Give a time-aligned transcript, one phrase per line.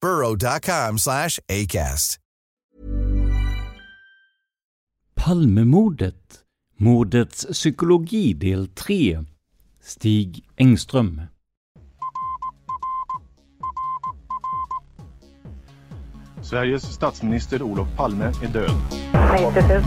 [0.00, 2.18] burrow.com slash ACAST.
[5.14, 6.44] Palmemordet.
[6.76, 9.24] Mordets psykologi del 3.
[9.82, 11.22] Stig Engström.
[16.42, 18.70] Sveriges statsminister Olof Palme är död.
[19.54, 19.82] 90 000.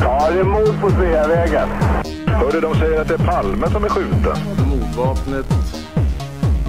[0.00, 1.68] Ja, det är mord på Sveavägen.
[2.26, 4.36] Hörde de säger att det är Palme som är skjuten.
[4.68, 5.83] Mordvapnet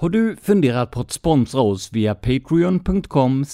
[0.00, 3.44] Har du funderat på att sponsra oss via patreon.com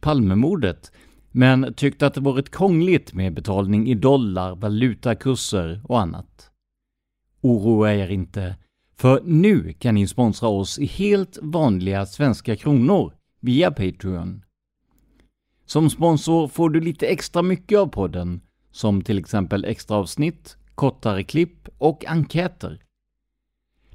[0.00, 0.92] palmemordet
[1.30, 6.50] men tyckt att det varit krångligt med betalning i dollar, valutakurser och annat?
[7.40, 8.56] Oroa er inte,
[8.96, 14.44] för nu kan ni sponsra oss i helt vanliga svenska kronor via Patreon.
[15.66, 21.24] Som sponsor får du lite extra mycket av podden, som till exempel extra avsnitt, kortare
[21.24, 22.80] klipp och enkäter.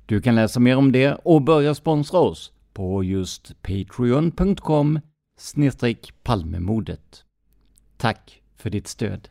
[0.06, 5.00] Du kan läsa mer om det och börja sponsra oss på just patreon.com
[6.24, 7.24] palmemodet.
[7.98, 9.30] Tack för ditt stöd!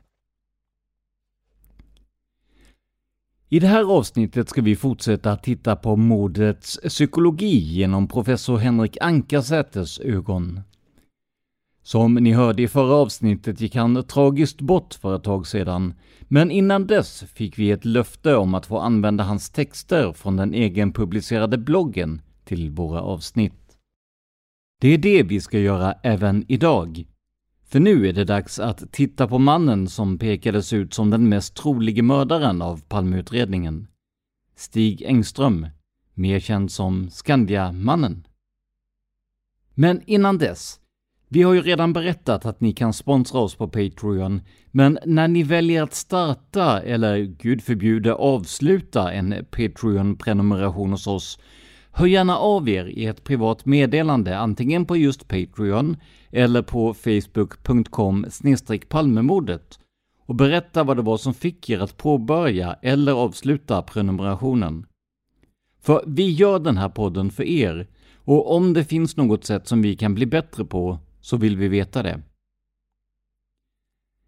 [3.48, 8.96] I det här avsnittet ska vi fortsätta att titta på mordets psykologi genom professor Henrik
[9.00, 10.60] Ankarsäters ögon.
[11.87, 16.50] Som ni hörde i förra avsnittet gick han tragiskt bort för ett tag sedan, men
[16.50, 21.59] innan dess fick vi ett löfte om att få använda hans texter från den egenpublicerade
[21.59, 23.78] bloggen till våra avsnitt.
[24.81, 27.05] Det är det vi ska göra även idag.
[27.65, 31.55] För nu är det dags att titta på mannen som pekades ut som den mest
[31.55, 33.87] trolige mördaren av Palmeutredningen.
[34.56, 35.66] Stig Engström,
[36.15, 38.27] mer känd som Skandiamannen.
[39.75, 40.81] Men innan dess
[41.34, 44.41] vi har ju redan berättat att ni kan sponsra oss på Patreon,
[44.71, 51.39] men när ni väljer att starta, eller gud förbjude avsluta en Patreon-prenumeration hos oss,
[51.93, 55.97] hör gärna av er i ett privat meddelande antingen på just Patreon
[56.31, 58.27] eller på facebook.com
[58.89, 59.78] palmemordet
[60.27, 64.87] och berätta vad det var som fick er att påbörja eller avsluta prenumerationen.
[65.83, 69.83] För vi gör den här podden för er, och om det finns något sätt som
[69.83, 72.22] vi kan bli bättre på så vill vi veta det.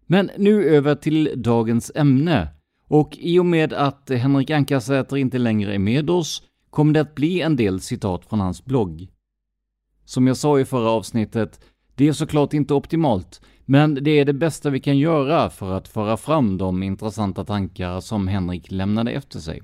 [0.05, 2.47] Men nu över till dagens ämne.
[2.87, 7.15] Och i och med att Henrik Ankarsäter inte längre är med oss kommer det att
[7.15, 9.07] bli en del citat från hans blogg.
[10.05, 11.59] Som jag sa i förra avsnittet,
[11.95, 15.87] det är såklart inte optimalt, men det är det bästa vi kan göra för att
[15.87, 19.61] föra fram de intressanta tankar som Henrik lämnade efter sig.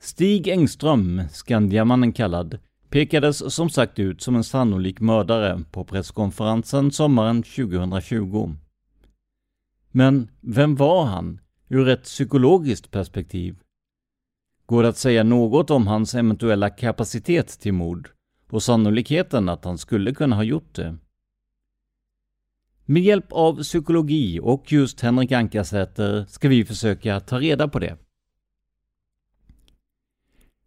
[0.00, 2.58] Stig Engström, Skandiamannen kallad,
[2.90, 8.54] pekades som sagt ut som en sannolik mördare på presskonferensen sommaren 2020.
[9.90, 13.56] Men vem var han ur ett psykologiskt perspektiv?
[14.66, 18.10] Går det att säga något om hans eventuella kapacitet till mord
[18.50, 20.96] och sannolikheten att han skulle kunna ha gjort det?
[22.84, 27.96] Med hjälp av psykologi och just Henrik Ankarsäter ska vi försöka ta reda på det.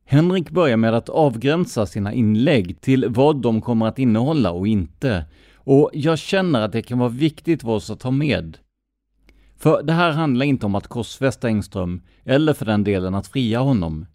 [0.05, 5.25] Henrik börjar med att avgränsa sina inlägg till vad de kommer att innehålla och inte.
[5.55, 8.57] Och jag känner att det kan vara viktigt för oss att ta med.
[9.57, 13.59] För det här handlar inte om att korsfästa Engström, eller för den delen att fria
[13.59, 14.05] honom.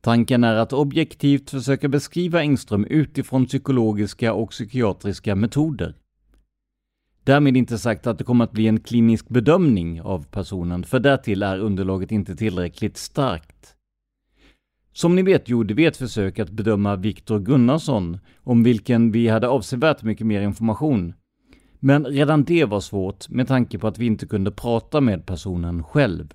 [0.00, 5.94] Tanken är att objektivt försöka beskriva Engström utifrån psykologiska och psykiatriska metoder.
[7.24, 11.42] Därmed inte sagt att det kommer att bli en klinisk bedömning av personen, för därtill
[11.42, 13.76] är underlaget inte tillräckligt starkt.
[14.92, 19.48] Som ni vet gjorde vi ett försök att bedöma Viktor Gunnarsson, om vilken vi hade
[19.48, 21.14] avsevärt mycket mer information.
[21.80, 25.84] Men redan det var svårt med tanke på att vi inte kunde prata med personen
[25.84, 26.34] själv.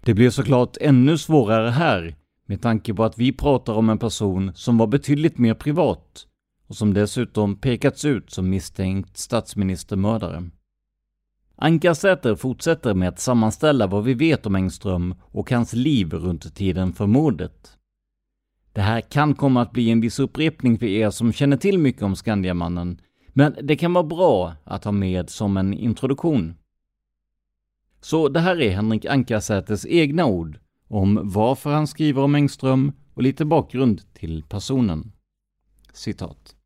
[0.00, 2.16] Det blev såklart ännu svårare här,
[2.46, 6.26] med tanke på att vi pratar om en person som var betydligt mer privat
[6.66, 10.50] och som dessutom pekats ut som misstänkt statsministermördare.
[11.56, 16.92] Ankarsäter fortsätter med att sammanställa vad vi vet om Engström och hans liv runt tiden
[16.92, 17.78] för mordet.
[18.72, 22.02] Det här kan komma att bli en viss upprepning för er som känner till mycket
[22.02, 26.54] om Skandiamannen, men det kan vara bra att ha med som en introduktion.
[28.00, 30.58] Så det här är Henrik Ankarsäters egna ord
[30.88, 35.12] om varför han skriver om Engström och lite bakgrund till personen.
[35.92, 36.56] Citat.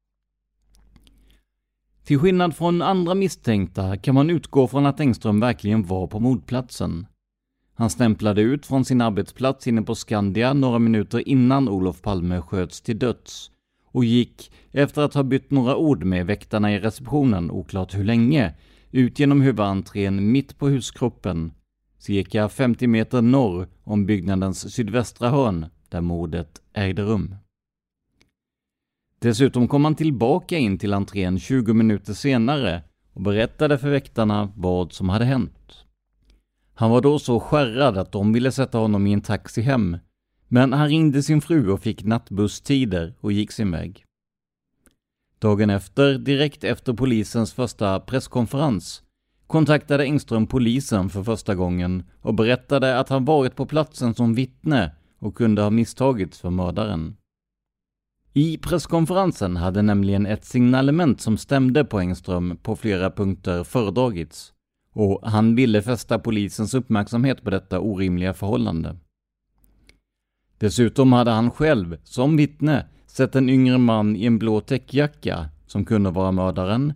[2.08, 7.06] Till skillnad från andra misstänkta kan man utgå från att Engström verkligen var på mordplatsen.
[7.74, 12.80] Han stämplade ut från sin arbetsplats inne på Skandia några minuter innan Olof Palme sköts
[12.80, 13.50] till döds
[13.84, 18.54] och gick, efter att ha bytt några ord med väktarna i receptionen, oklart hur länge,
[18.90, 21.52] ut genom huvudentrén mitt på huskroppen,
[21.98, 27.34] cirka 50 meter norr om byggnadens sydvästra hörn, där mordet ägde rum.
[29.20, 32.82] Dessutom kom han tillbaka in till entrén 20 minuter senare
[33.12, 35.84] och berättade för väktarna vad som hade hänt.
[36.74, 39.96] Han var då så skärrad att de ville sätta honom i en taxi hem,
[40.48, 44.04] men han ringde sin fru och fick nattbusstider och gick sin väg.
[45.38, 49.02] Dagen efter, direkt efter polisens första presskonferens,
[49.46, 54.94] kontaktade Engström polisen för första gången och berättade att han varit på platsen som vittne
[55.18, 57.16] och kunde ha misstagits för mördaren.
[58.38, 64.52] I presskonferensen hade nämligen ett signalement som stämde på Engström på flera punkter föredragits
[64.94, 68.96] och han ville fästa polisens uppmärksamhet på detta orimliga förhållande.
[70.58, 75.84] Dessutom hade han själv, som vittne, sett en yngre man i en blå täckjacka, som
[75.84, 76.92] kunde vara mördaren,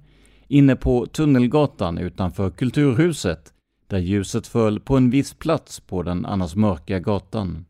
[0.49, 3.53] inne på Tunnelgatan utanför Kulturhuset,
[3.87, 7.65] där ljuset föll på en viss plats på den annars mörka gatan.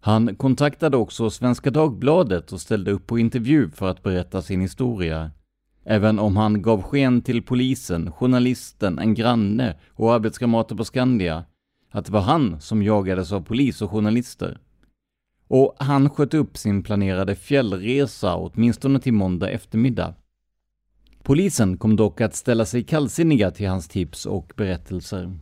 [0.00, 5.30] Han kontaktade också Svenska Dagbladet och ställde upp på intervju för att berätta sin historia.
[5.84, 11.44] Även om han gav sken till polisen, journalisten, en granne och arbetskamrater på Skandia
[11.90, 14.58] att det var han som jagades av polis och journalister.
[15.48, 20.14] Och han sköt upp sin planerade fjällresa åtminstone till måndag eftermiddag.
[21.22, 25.38] Polisen kom dock att ställa sig kallsinniga till hans tips och berättelser.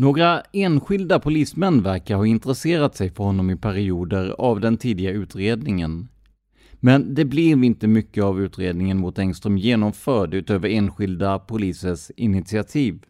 [0.00, 6.08] Några enskilda polismän verkar ha intresserat sig för honom i perioder av den tidiga utredningen.
[6.74, 13.04] Men det blev inte mycket av utredningen mot Engström genomförd utöver enskilda polisers initiativ.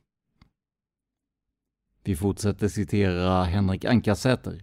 [2.05, 4.63] Vi fortsätter citera Henrik Ankarsäter.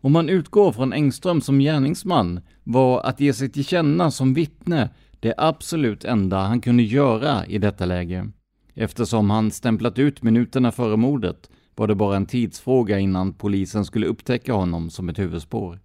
[0.00, 4.90] Om man utgår från Engström som gärningsman var att ge sig till känna som vittne
[5.20, 8.30] det absolut enda han kunde göra i detta läge.
[8.74, 14.06] Eftersom han stämplat ut minuterna före mordet var det bara en tidsfråga innan polisen skulle
[14.06, 15.80] upptäcka honom som ett huvudspår.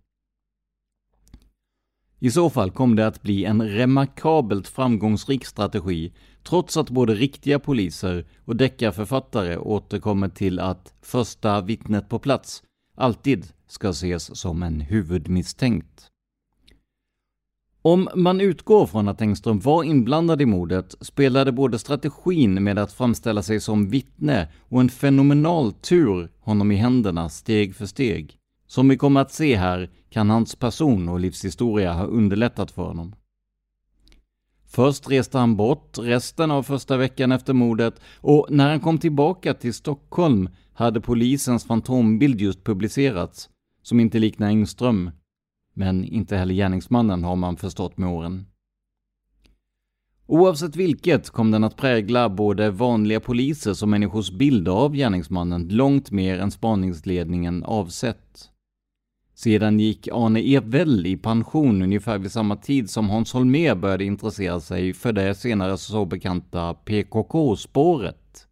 [2.19, 7.59] I så fall kom det att bli en remarkabelt framgångsrik strategi, trots att både riktiga
[7.59, 12.63] poliser och deckarförfattare återkommer till att första vittnet på plats
[12.95, 16.07] alltid ska ses som en huvudmisstänkt.
[17.89, 22.93] Om man utgår från att Engström var inblandad i mordet spelade både strategin med att
[22.93, 28.37] framställa sig som vittne och en fenomenal tur honom i händerna steg för steg.
[28.67, 33.15] Som vi kommer att se här kan hans person och livshistoria ha underlättat för honom.
[34.67, 39.53] Först reste han bort resten av första veckan efter mordet och när han kom tillbaka
[39.53, 43.49] till Stockholm hade polisens fantombild just publicerats,
[43.81, 45.11] som inte liknar Engström,
[45.79, 48.45] men inte heller gärningsmannen har man förstått med åren.
[50.25, 56.11] Oavsett vilket kom den att prägla både vanliga polisers och människors bilder av gärningsmannen långt
[56.11, 58.49] mer än spaningsledningen avsett.
[59.33, 64.59] Sedan gick Arne Ewell i pension ungefär vid samma tid som Hans Holmér började intressera
[64.59, 68.47] sig för det senare så bekanta PKK-spåret.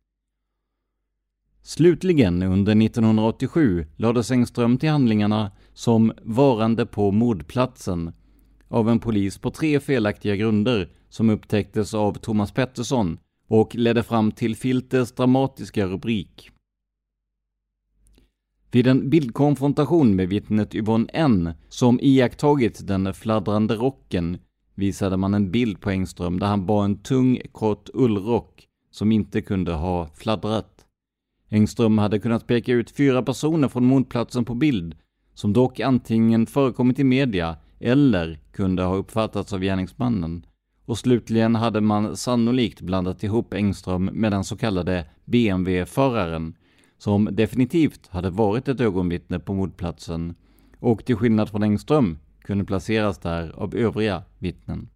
[1.61, 8.13] Slutligen under 1987 lades Engström till handlingarna som varande på mordplatsen
[8.67, 14.31] av en polis på tre felaktiga grunder som upptäcktes av Thomas Pettersson och ledde fram
[14.31, 16.51] till Filters dramatiska rubrik.
[18.71, 24.37] Vid en bildkonfrontation med vittnet Yvonne N, som iakttagit den fladdrande rocken,
[24.75, 29.41] visade man en bild på Engström där han bar en tung, kort ullrock som inte
[29.41, 30.85] kunde ha fladdrat.
[31.49, 34.95] Engström hade kunnat peka ut fyra personer från mordplatsen på bild,
[35.37, 40.45] som dock antingen förekommit i media eller kunde ha uppfattats av gärningsmannen.
[40.85, 46.55] Och slutligen hade man sannolikt blandat ihop Engström med den så kallade BMW-föraren,
[46.97, 50.35] som definitivt hade varit ett ögonvittne på mordplatsen
[50.79, 54.89] och till skillnad från Engström kunde placeras där av övriga vittnen.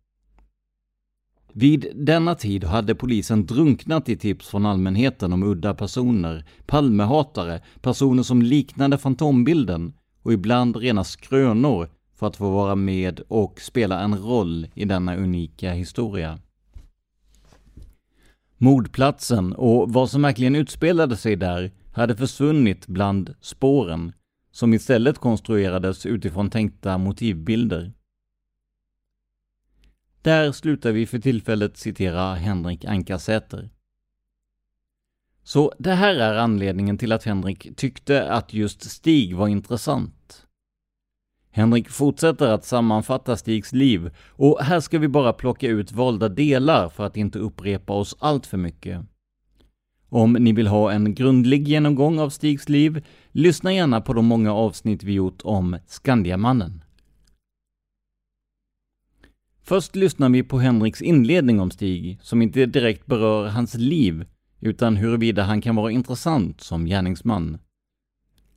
[1.54, 8.24] Vid denna tid hade polisen drunknat i tips från allmänheten om udda personer, Palmehatare, personer
[8.24, 14.18] som liknade fantombilden och ibland rena skrönor för att få vara med och spela en
[14.18, 16.40] roll i denna unika historia.
[18.58, 24.14] Mordplatsen och vad som verkligen utspelade sig där hade försvunnit bland spåren,
[24.52, 27.92] som istället konstruerades utifrån tänkta motivbilder.
[30.22, 33.70] Där slutar vi för tillfället citera Henrik Ankarsäter.
[35.44, 40.48] Så det här är anledningen till att Henrik tyckte att just Stig var intressant.
[41.52, 46.90] Henrik fortsätter att sammanfatta Stigs liv och här ska vi bara plocka ut valda delar
[46.90, 49.02] för att inte upprepa oss allt för mycket.
[50.10, 54.54] Om ni vill ha en grundlig genomgång av Stigs liv, lyssna gärna på de många
[54.54, 56.84] avsnitt vi gjort om Skandiamannen.
[59.64, 64.26] Först lyssnar vi på Henriks inledning om Stig, som inte direkt berör hans liv,
[64.62, 67.58] utan huruvida han kan vara intressant som gärningsman.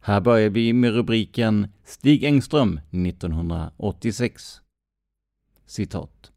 [0.01, 4.61] Här börjar vi med rubriken Stig Engström 1986.
[5.67, 6.33] Citat.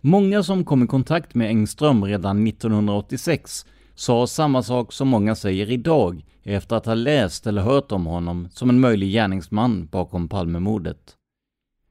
[0.00, 5.70] Många som kom i kontakt med Engström redan 1986 sa samma sak som många säger
[5.70, 11.16] idag efter att ha läst eller hört om honom som en möjlig gärningsman bakom Palmemordet.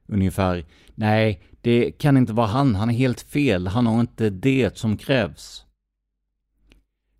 [0.06, 4.78] Ungefär, nej, det kan inte vara han, han är helt fel, han har inte det
[4.78, 5.63] som krävs.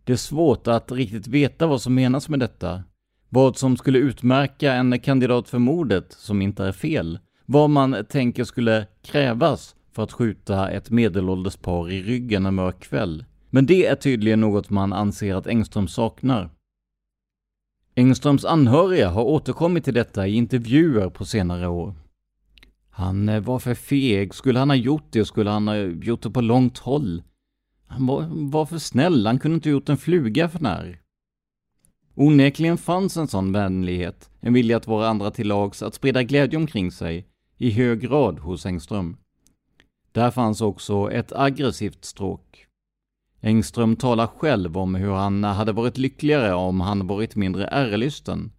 [0.05, 2.83] Det är svårt att riktigt veta vad som menas med detta.
[3.29, 7.19] Vad som skulle utmärka en kandidat för mordet som inte är fel.
[7.47, 12.81] Vad man tänker skulle krävas för att skjuta ett medelålders par i ryggen en mörk
[12.81, 13.25] kväll.
[13.51, 16.51] Men det är tydligen något man anser att Engström saknar.
[17.95, 21.95] Engströms anhöriga har återkommit till detta i intervjuer på senare år.
[22.91, 24.35] Han eh, var för feg.
[24.35, 27.23] Skulle han ha gjort det skulle han ha gjort det på långt håll.
[27.87, 29.26] Han var, var för snäll.
[29.26, 31.00] Han kunde inte gjort en fluga för när.
[32.14, 36.59] Onekligen fanns en sån vänlighet, en vilja att vara andra till lags, att sprida glädje
[36.59, 39.17] omkring sig, i hög grad hos Engström.
[40.12, 42.67] Där fanns också ett aggressivt stråk.
[43.41, 48.53] Engström talar själv om hur han hade varit lyckligare om han varit mindre ärelysten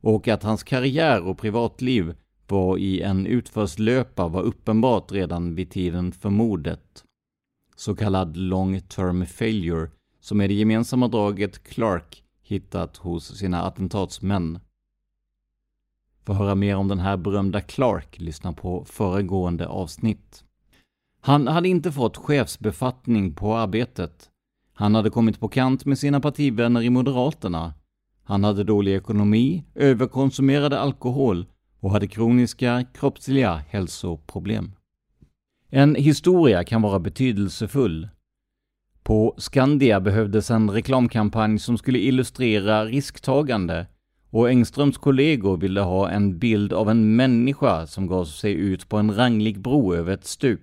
[0.00, 2.14] och att hans karriär och privatliv
[2.48, 7.04] var i en utförslöpa var uppenbart redan vid tiden för mordet.
[7.80, 14.58] Så kallad long term failure, som är det gemensamma draget Clark hittat hos sina attentatsmän.
[16.24, 20.44] För att höra mer om den här berömda Clark, lyssna på föregående avsnitt.
[21.20, 24.30] Han hade inte fått chefsbefattning på arbetet.
[24.74, 27.74] Han hade kommit på kant med sina partivänner i Moderaterna.
[28.24, 31.46] Han hade dålig ekonomi, överkonsumerade alkohol
[31.80, 34.72] och hade kroniska kroppsliga hälsoproblem.
[35.70, 38.08] En historia kan vara betydelsefull.
[39.02, 43.86] På Skandia behövdes en reklamkampanj som skulle illustrera risktagande
[44.30, 48.96] och Engströms kollegor ville ha en bild av en människa som gav sig ut på
[48.96, 50.60] en ranglig bro över ett stup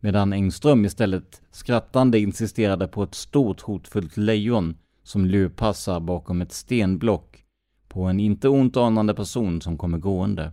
[0.00, 7.44] medan Engström istället skrattande insisterade på ett stort hotfullt lejon som lurpassar bakom ett stenblock
[7.88, 10.52] på en inte ont anande person som kommer gående.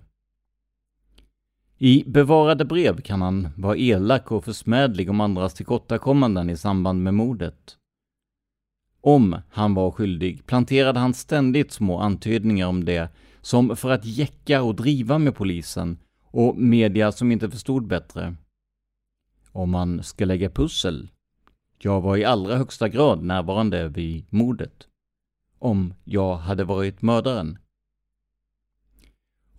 [1.78, 7.14] I bevarade brev kan han vara elak och försmädlig om andras tillkortakommanden i samband med
[7.14, 7.78] mordet.
[9.02, 13.10] Om han var skyldig planterade han ständigt små antydningar om det,
[13.42, 18.36] som för att jäcka och driva med polisen och media som inte förstod bättre
[19.58, 21.10] om man ska lägga pussel.
[21.80, 24.88] Jag var i allra högsta grad närvarande vid mordet.
[25.60, 27.58] Om jag hade varit mördaren.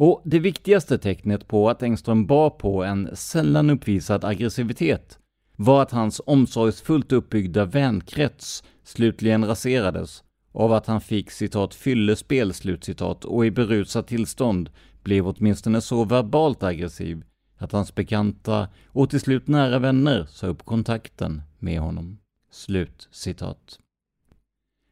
[0.00, 5.18] Och det viktigaste tecknet på att Engström bar på en sällan uppvisad aggressivitet
[5.56, 13.24] var att hans omsorgsfullt uppbyggda vänkrets slutligen raserades av att han fick citat fyllespel slutcitat
[13.24, 14.70] och i berusat tillstånd
[15.02, 17.24] blev åtminstone så verbalt aggressiv
[17.56, 22.18] att hans bekanta och till slut nära vänner sa upp kontakten med honom.
[22.50, 23.78] Slut citat.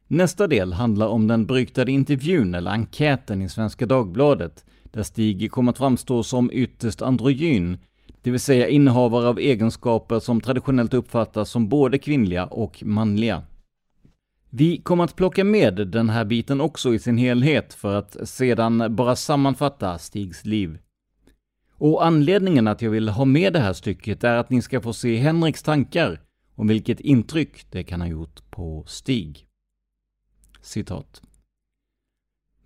[0.07, 4.65] Nästa del handlar om den beryktade intervjun eller enkäten i Svenska Dagbladet
[4.97, 7.77] där Stig kom att framstå som ytterst androgyn,
[8.21, 13.43] det vill säga innehavare av egenskaper som traditionellt uppfattas som både kvinnliga och manliga.
[14.49, 18.95] Vi kommer att plocka med den här biten också i sin helhet för att sedan
[18.95, 20.77] bara sammanfatta Stigs liv.
[21.71, 24.93] Och anledningen att jag vill ha med det här stycket är att ni ska få
[24.93, 26.21] se Henriks tankar
[26.55, 29.47] om vilket intryck det kan ha gjort på Stig.
[30.61, 31.21] Citat.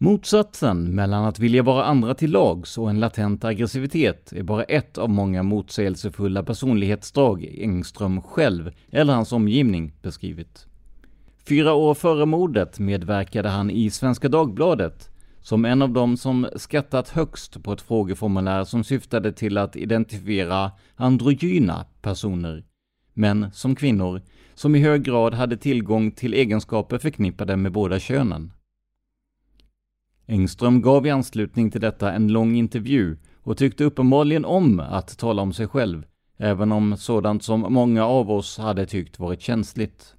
[0.04, 4.98] Motsatsen mellan att vilja vara andra till lags och en latent aggressivitet är bara ett
[4.98, 10.66] av många motsägelsefulla personlighetsdrag Engström själv eller hans omgivning beskrivit.
[11.48, 15.10] Fyra år före mordet medverkade han i Svenska Dagbladet
[15.42, 20.72] som en av dem som skattat högst på ett frågeformulär som syftade till att identifiera
[20.96, 22.64] androgyna personer,
[23.14, 24.22] män som kvinnor,
[24.54, 28.52] som i hög grad hade tillgång till egenskaper förknippade med båda könen.
[30.32, 35.42] Engström gav i anslutning till detta en lång intervju och tyckte uppenbarligen om att tala
[35.42, 36.06] om sig själv,
[36.38, 40.16] även om sådant som många av oss hade tyckt varit känsligt.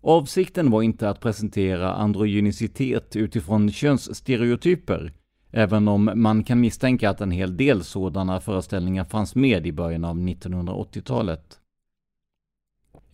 [0.00, 5.12] Avsikten var inte att presentera androgynicitet utifrån könsstereotyper,
[5.50, 10.04] även om man kan misstänka att en hel del sådana föreställningar fanns med i början
[10.04, 11.60] av 1980-talet.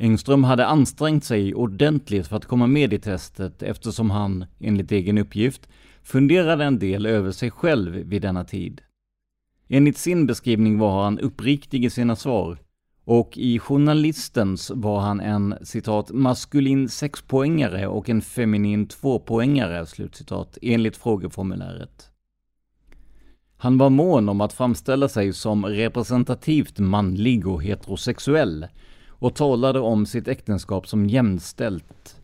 [0.02, 5.18] Engström hade ansträngt sig ordentligt för att komma med i testet eftersom han, enligt egen
[5.18, 5.68] uppgift,
[6.02, 8.80] funderade en del över sig själv vid denna tid.
[9.68, 12.58] Enligt sin beskrivning var han uppriktig i sina svar
[13.04, 20.96] och i journalistens var han en citat maskulin sexpoängare och en feminin tvåpoängare, slutcitat, enligt
[20.96, 22.10] frågeformuläret.
[23.56, 28.66] Han var mån om att framställa sig som representativt manlig och heterosexuell
[29.20, 32.16] och talade om sitt äktenskap som jämställt.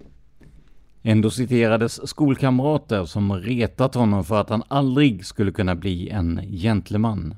[1.02, 7.34] Ändå citerades skolkamrater som retat honom för att han aldrig skulle kunna bli en gentleman.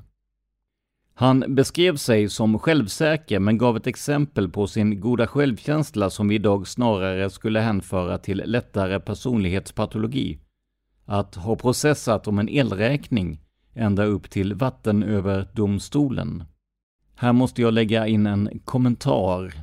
[1.13, 6.35] Han beskrev sig som självsäker men gav ett exempel på sin goda självkänsla som vi
[6.35, 10.39] idag snarare skulle hänföra till lättare personlighetspatologi.
[11.05, 13.39] Att ha processat om en elräkning
[13.73, 16.43] ända upp till vattenöverdomstolen.
[17.21, 19.53] Här måste jag lägga in en kommentar.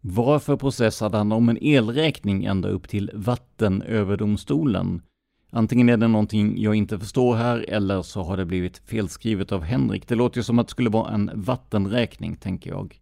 [0.00, 5.02] Varför processade han om en elräkning ända upp till vattenöverdomstolen?
[5.50, 9.62] Antingen är det någonting jag inte förstår här eller så har det blivit felskrivet av
[9.62, 10.08] Henrik.
[10.08, 13.00] Det låter ju som att det skulle vara en vattenräkning, tänker jag.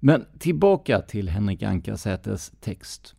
[0.00, 3.14] Men tillbaka till Henrik Ankarsäters text.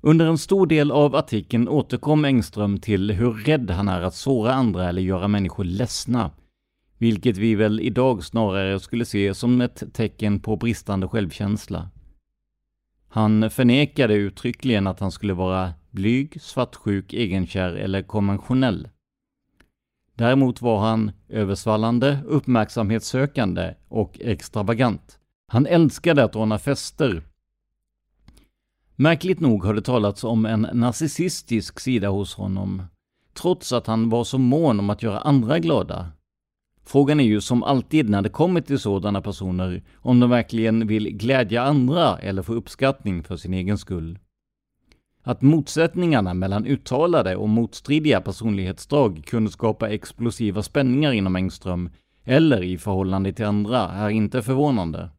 [0.00, 4.54] Under en stor del av artikeln återkom Engström till hur rädd han är att såra
[4.54, 6.30] andra eller göra människor ledsna,
[7.00, 11.88] vilket vi väl idag snarare skulle se som ett tecken på bristande självkänsla.
[13.08, 18.88] Han förnekade uttryckligen att han skulle vara blyg, svartsjuk, egenkär eller konventionell.
[20.14, 25.18] Däremot var han översvallande, uppmärksamhetssökande och extravagant.
[25.46, 27.22] Han älskade att ordna fester.
[28.96, 32.82] Märkligt nog har det talats om en narcissistisk sida hos honom,
[33.34, 36.12] trots att han var så mån om att göra andra glada.
[36.84, 41.16] Frågan är ju som alltid när det kommer till sådana personer om de verkligen vill
[41.16, 44.18] glädja andra eller få uppskattning för sin egen skull.
[45.22, 51.90] Att motsättningarna mellan uttalade och motstridiga personlighetsdrag kunde skapa explosiva spänningar inom Engström,
[52.24, 55.10] eller i förhållande till andra, är inte förvånande.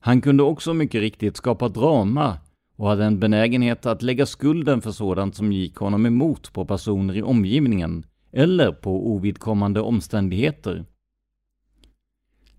[0.00, 2.38] Han kunde också mycket riktigt skapa drama
[2.76, 7.16] och hade en benägenhet att lägga skulden för sådant som gick honom emot på personer
[7.16, 8.04] i omgivningen
[8.36, 10.84] eller på ovidkommande omständigheter.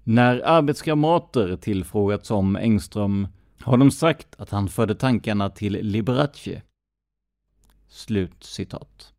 [0.03, 3.27] När arbetskamrater tillfrågats om Engström
[3.59, 6.61] har de sagt att han förde tankarna till Liberace.
[7.87, 9.13] Slut citat.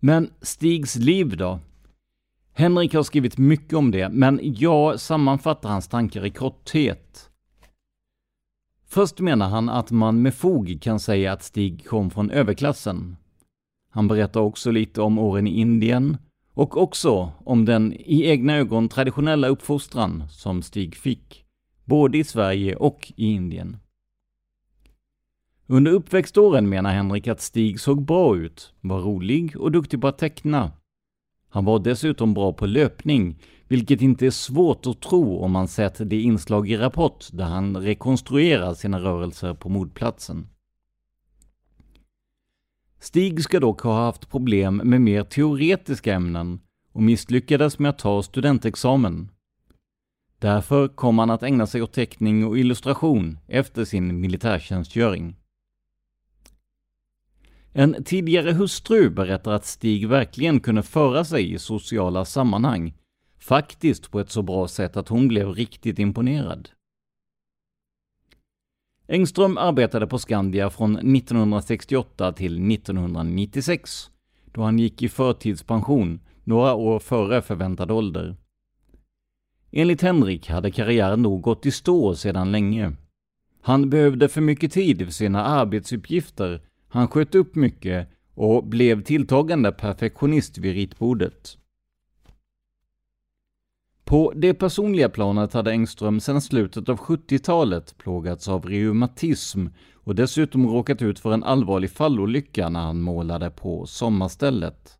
[0.00, 1.60] Men Stigs liv då?
[2.52, 7.30] Henrik har skrivit mycket om det, men jag sammanfattar hans tankar i korthet.
[8.86, 13.16] Först menar han att man med fog kan säga att Stig kom från överklassen.
[13.90, 16.16] Han berättar också lite om åren i Indien
[16.54, 21.44] och också om den i egna ögon traditionella uppfostran som Stig fick
[21.84, 23.76] både i Sverige och i Indien.
[25.66, 30.18] Under uppväxtåren menar Henrik att Stig såg bra ut, var rolig och duktig på att
[30.18, 30.72] teckna.
[31.48, 36.10] Han var dessutom bra på löpning, vilket inte är svårt att tro om man sett
[36.10, 40.46] det inslag i Rapport där han rekonstruerar sina rörelser på mordplatsen.
[43.00, 46.60] Stig ska dock ha haft problem med mer teoretiska ämnen
[46.92, 49.30] och misslyckades med att ta studentexamen.
[50.38, 55.36] Därför kom han att ägna sig åt teckning och illustration efter sin militärtjänstgöring.
[57.72, 62.94] En tidigare hustru berättar att Stig verkligen kunde föra sig i sociala sammanhang,
[63.38, 66.68] faktiskt på ett så bra sätt att hon blev riktigt imponerad.
[69.12, 74.10] Engström arbetade på Skandia från 1968 till 1996,
[74.52, 78.36] då han gick i förtidspension några år före förväntad ålder.
[79.72, 82.92] Enligt Henrik hade karriären nog gått i stå sedan länge.
[83.62, 89.72] Han behövde för mycket tid för sina arbetsuppgifter, han sköt upp mycket och blev tilltagande
[89.72, 91.58] perfektionist vid ritbordet.
[94.10, 100.66] På det personliga planet hade Engström sedan slutet av 70-talet plågats av reumatism och dessutom
[100.66, 104.98] råkat ut för en allvarlig fallolycka när han målade på sommarstället.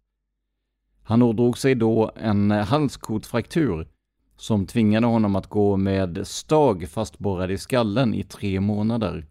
[1.02, 3.88] Han ådrog sig då en halskotfraktur
[4.36, 9.26] som tvingade honom att gå med stag fastborrad i skallen i tre månader.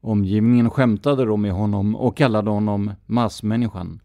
[0.00, 4.00] Omgivningen skämtade då med honom och kallade honom massmänniskan.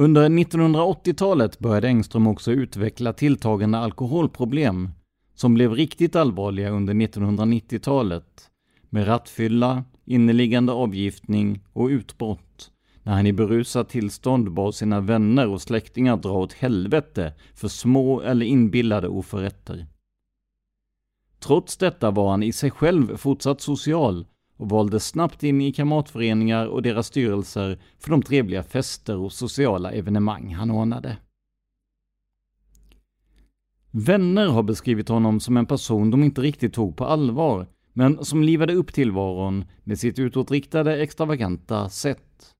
[0.00, 4.88] Under 1980-talet började Engström också utveckla tilltagande alkoholproblem
[5.34, 8.50] som blev riktigt allvarliga under 1990-talet
[8.90, 12.70] med rattfylla, inneliggande avgiftning och utbrott
[13.02, 18.20] när han i berusat tillstånd bad sina vänner och släktingar dra åt helvete för små
[18.20, 19.86] eller inbillade oförrätter.
[21.40, 24.26] Trots detta var han i sig själv fortsatt social
[24.60, 29.90] och valde snabbt in i kamratföreningar och deras styrelser för de trevliga fester och sociala
[29.92, 31.16] evenemang han ordnade.
[33.90, 38.42] Vänner har beskrivit honom som en person de inte riktigt tog på allvar, men som
[38.42, 42.54] livade upp tillvaron med sitt utåtriktade, extravaganta sätt.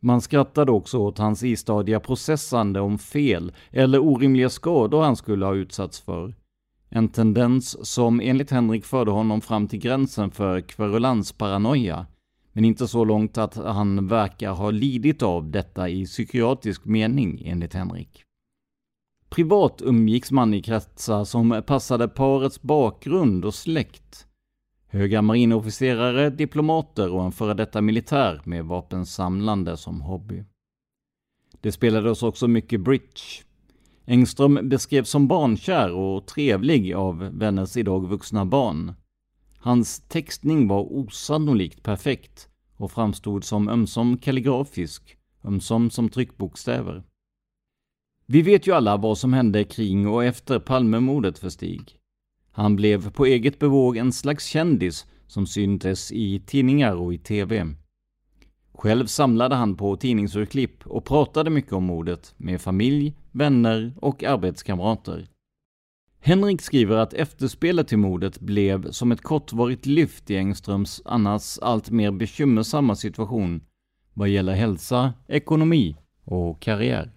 [0.00, 5.54] Man skrattade också åt hans istadiga processande om fel eller orimliga skador han skulle ha
[5.54, 6.34] utsatts för,
[6.88, 12.06] en tendens som enligt Henrik förde honom fram till gränsen för kverulansparanoia,
[12.52, 17.74] men inte så långt att han verkar ha lidit av detta i psykiatrisk mening, enligt
[17.74, 18.24] Henrik.
[19.28, 24.26] Privat umgicks man i kretsar som passade parets bakgrund och släkt.
[24.86, 30.44] Höga marinofficerare, diplomater och en före detta militär med vapensamlande som hobby.
[31.60, 33.44] Det spelades också mycket bridge,
[34.10, 38.92] Engström beskrevs som barnkär och trevlig av vänners idag vuxna barn.
[39.58, 47.02] Hans textning var osannolikt perfekt och framstod som ömsom kalligrafisk, ömsom som tryckbokstäver.
[48.26, 51.98] Vi vet ju alla vad som hände kring och efter Palmemordet för Stig.
[52.50, 57.74] Han blev på eget bevåg en slags kändis som syntes i tidningar och i TV.
[58.78, 65.28] Själv samlade han på tidningsurklipp och pratade mycket om mordet med familj, vänner och arbetskamrater.
[66.20, 71.90] Henrik skriver att efterspelet till mordet blev som ett kortvarigt lyft i Engströms annars allt
[71.90, 73.60] mer bekymmersamma situation
[74.14, 77.12] vad gäller hälsa, ekonomi och karriär.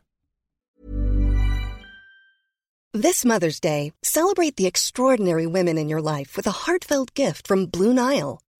[3.01, 7.69] This Mother's Day, celebrate the extraordinary women in your life with a heartfelt gift from
[7.69, 8.37] Blue Nile.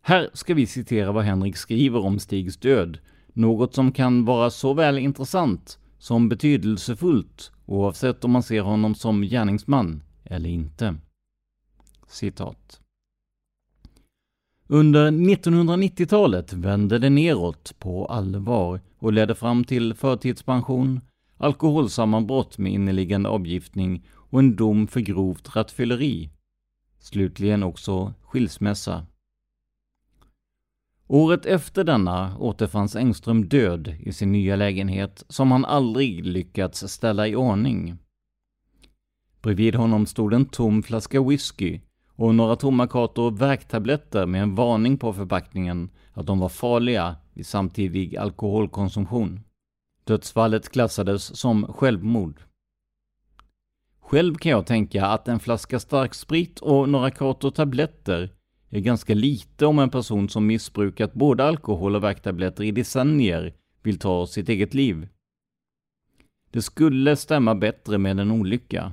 [0.00, 4.98] Här ska vi citera vad Henrik skriver om Stigs död, något som kan vara såväl
[4.98, 10.94] intressant som betydelsefullt oavsett om man ser honom som gärningsman eller inte.
[12.08, 12.80] Citat.
[14.68, 21.00] Under 1990-talet vände det neråt på allvar och ledde fram till förtidspension,
[21.36, 26.30] alkoholsammanbrott med inneliggande avgiftning och en dom för grovt rattfylleri.
[26.98, 29.06] Slutligen också skilsmässa.
[31.08, 37.28] Året efter denna återfanns Engström död i sin nya lägenhet som han aldrig lyckats ställa
[37.28, 37.98] i ordning.
[39.42, 41.80] Bredvid honom stod en tom flaska whisky
[42.16, 47.46] och några tomma kartor värktabletter med en varning på förpackningen att de var farliga vid
[47.46, 49.40] samtidig alkoholkonsumtion.
[50.06, 52.40] Dödsfallet klassades som självmord.
[54.00, 58.30] Själv kan jag tänka att en flaska starksprit och några kartor tabletter
[58.70, 63.98] är ganska lite om en person som missbrukat både alkohol och värktabletter i decennier vill
[63.98, 65.08] ta sitt eget liv.
[66.50, 68.92] Det skulle stämma bättre med en olycka.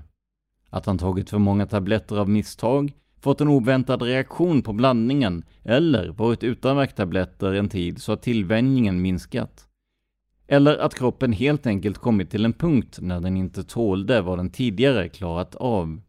[0.70, 6.10] Att han tagit för många tabletter av misstag, fått en oväntad reaktion på blandningen eller
[6.10, 9.70] varit utan värktabletter en tid så att tillvänjningen minskat.
[10.48, 14.50] Eller att kroppen helt enkelt kommit till en punkt när den inte tålde vad den
[14.50, 16.02] tidigare klarat av.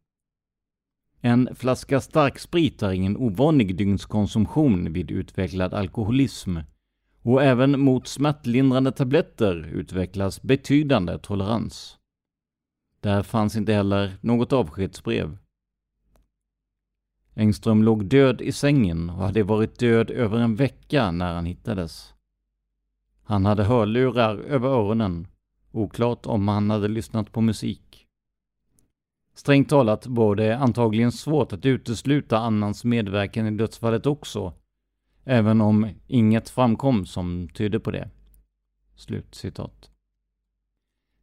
[1.20, 6.58] En flaska starksprit är ingen ovanlig dygnskonsumtion vid utvecklad alkoholism
[7.22, 11.98] och även mot smärtlindrande tabletter utvecklas betydande tolerans.
[13.00, 15.38] Där fanns inte heller något avskedsbrev.
[17.34, 22.13] Engström låg död i sängen och hade varit död över en vecka när han hittades.
[23.24, 25.26] Han hade hörlurar över öronen,
[25.72, 28.06] oklart om han hade lyssnat på musik.
[29.34, 34.52] Strängt talat var det antagligen svårt att utesluta annans medverkan i dödsfallet också,
[35.24, 38.10] även om inget framkom som tydde på det.
[38.96, 39.90] Slut citat.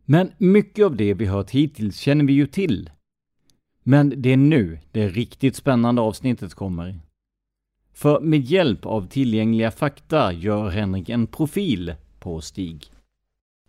[0.06, 2.90] Men mycket av det vi hört hittills känner vi ju till.
[3.84, 7.00] Men det är nu det riktigt spännande avsnittet kommer.
[8.02, 12.86] För med hjälp av tillgängliga fakta gör Henrik en profil på Stig.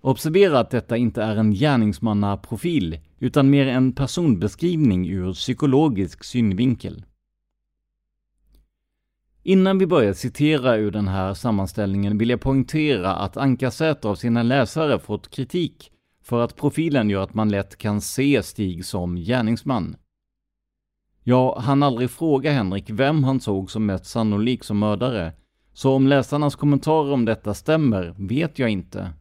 [0.01, 7.05] Observera att detta inte är en gärningsmannaprofil, utan mer en personbeskrivning ur psykologisk synvinkel.
[9.43, 14.43] Innan vi börjar citera ur den här sammanställningen vill jag poängtera att Ankarsäter av sina
[14.43, 15.93] läsare fått kritik
[16.23, 19.97] för att profilen gör att man lätt kan se Stig som gärningsman.
[21.25, 25.33] Jag hann aldrig fråga Henrik vem han såg som mest sannolik som mördare,
[25.73, 29.13] så om läsarnas kommentarer om detta stämmer vet jag inte.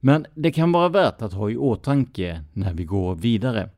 [0.00, 3.70] Men det kan vara värt att ha i åtanke när vi går vidare.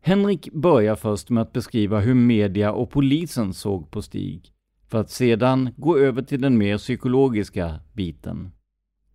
[0.00, 4.52] Henrik börjar först med att beskriva hur media och polisen såg på Stig,
[4.88, 8.52] för att sedan gå över till den mer psykologiska biten.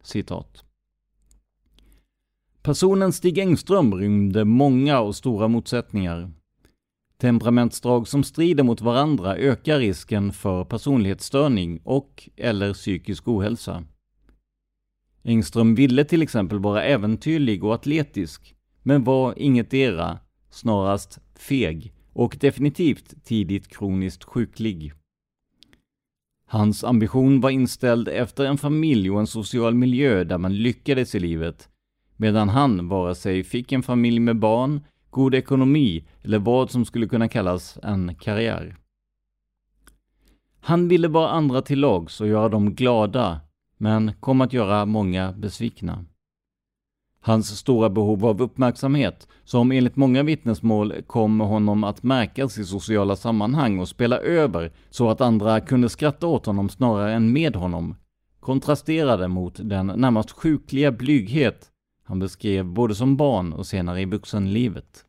[0.04, 0.64] Citat.
[2.62, 6.32] Personen Stig Engström rymde många och stora motsättningar.
[7.22, 13.84] Temperamentsdrag som strider mot varandra ökar risken för personlighetsstörning och eller psykisk ohälsa.
[15.24, 23.26] Engström ville till exempel vara äventyrlig och atletisk, men var ingetdera, snarast feg och definitivt
[23.26, 24.94] tidigt kroniskt sjuklig.
[26.46, 31.20] Hans ambition var inställd efter en familj och en social miljö där man lyckades i
[31.20, 31.70] livet,
[32.18, 37.08] medan han vare sig fick en familj med barn, god ekonomi eller vad som skulle
[37.08, 38.76] kunna kallas en karriär.
[40.62, 43.42] Han ville vara andra till lags och göra dem glada,
[43.78, 46.06] men kom att göra många besvikna.
[47.22, 53.16] Hans stora behov av uppmärksamhet, som enligt många vittnesmål kom honom att märkas i sociala
[53.16, 57.96] sammanhang och spela över så att andra kunde skratta åt honom snarare än med honom,
[58.40, 61.69] kontrasterade mot den närmast sjukliga blyghet
[62.10, 65.06] han beskrev både som barn och senare i vuxenlivet.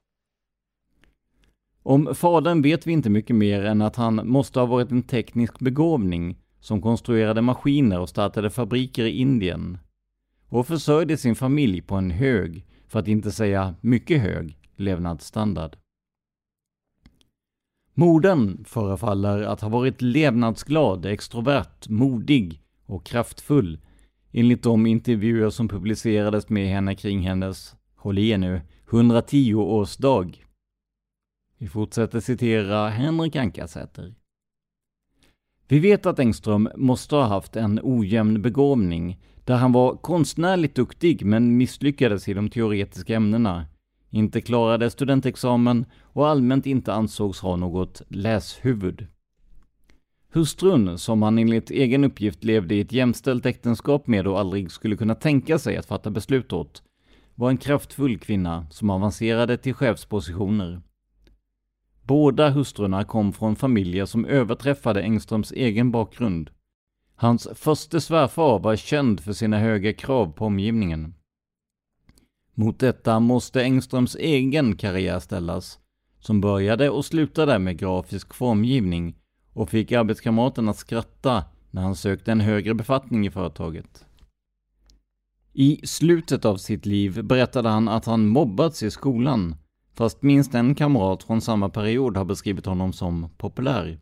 [1.82, 5.58] Om fadern vet vi inte mycket mer än att han måste ha varit en teknisk
[5.58, 9.78] begåvning som konstruerade maskiner och startade fabriker i Indien
[10.48, 15.76] och försörjde sin familj på en hög, för att inte säga mycket hög, levnadsstandard.
[17.94, 23.78] Modern förefaller att ha varit levnadsglad, extrovert, modig och kraftfull
[24.32, 30.44] enligt de intervjuer som publicerades med henne kring hennes, håll i nu, 110-årsdag.
[31.58, 34.14] Vi fortsätter citera Henrik Ankarsäter.
[35.68, 41.24] Vi vet att Engström måste ha haft en ojämn begåvning, där han var konstnärligt duktig
[41.24, 43.66] men misslyckades i de teoretiska ämnena,
[44.10, 49.06] inte klarade studentexamen och allmänt inte ansågs ha något läshuvud.
[50.32, 54.96] Hustrun, som han enligt egen uppgift levde i ett jämställt äktenskap med och aldrig skulle
[54.96, 56.82] kunna tänka sig att fatta beslut åt,
[57.34, 60.82] var en kraftfull kvinna som avancerade till chefspositioner.
[62.02, 66.50] Båda hustrurna kom från familjer som överträffade Engströms egen bakgrund.
[67.14, 71.14] Hans förste svärfar var känd för sina höga krav på omgivningen.
[72.54, 75.78] Mot detta måste Engströms egen karriär ställas,
[76.18, 79.19] som började och slutade med grafisk formgivning
[79.52, 84.06] och fick arbetskamraterna att skratta när han sökte en högre befattning i företaget.
[85.52, 89.54] I slutet av sitt liv berättade han att han mobbats i skolan
[89.94, 94.00] fast minst en kamrat från samma period har beskrivit honom som populär.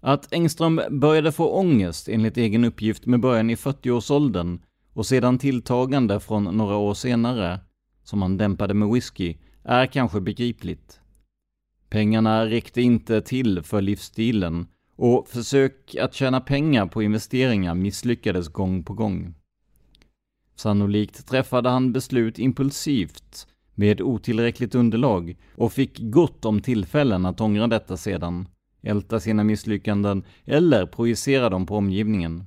[0.00, 6.20] Att Engström började få ångest enligt egen uppgift med början i 40-årsåldern och sedan tilltagande
[6.20, 7.60] från några år senare,
[8.02, 10.99] som han dämpade med whisky, är kanske begripligt.
[11.90, 18.84] Pengarna räckte inte till för livsstilen och försök att tjäna pengar på investeringar misslyckades gång
[18.84, 19.34] på gång.
[20.54, 27.66] Sannolikt träffade han beslut impulsivt med otillräckligt underlag och fick gott om tillfällen att ångra
[27.66, 28.48] detta sedan,
[28.82, 32.44] älta sina misslyckanden eller projicera dem på omgivningen.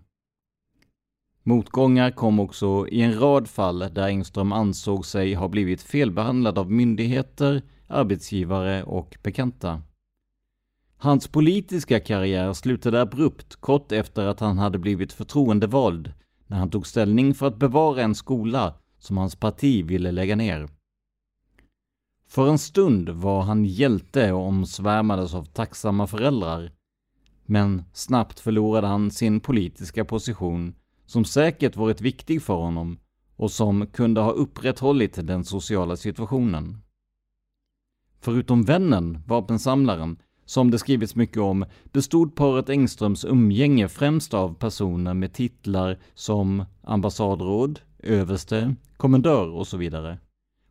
[1.44, 6.72] Motgångar kom också i en rad fall där Engström ansåg sig ha blivit felbehandlad av
[6.72, 7.62] myndigheter,
[7.94, 9.82] arbetsgivare och bekanta.
[10.98, 16.14] Hans politiska karriär slutade abrupt kort efter att han hade blivit förtroendevald
[16.48, 20.70] när han tog ställning för att bevara en skola som hans parti ville lägga ner.
[22.28, 26.72] För en stund var han hjälte och omsvärmades av tacksamma föräldrar.
[27.46, 30.76] Men snabbt förlorade han sin politiska position,
[31.06, 33.00] som säkert varit viktig för honom
[33.36, 36.78] och som kunde ha upprätthållit den sociala situationen.
[38.24, 45.14] Förutom vännen, vapensamlaren, som det skrivits mycket om, bestod paret Engströms umgänge främst av personer
[45.14, 50.20] med titlar som ambassadråd, överste, kommendör och så vidare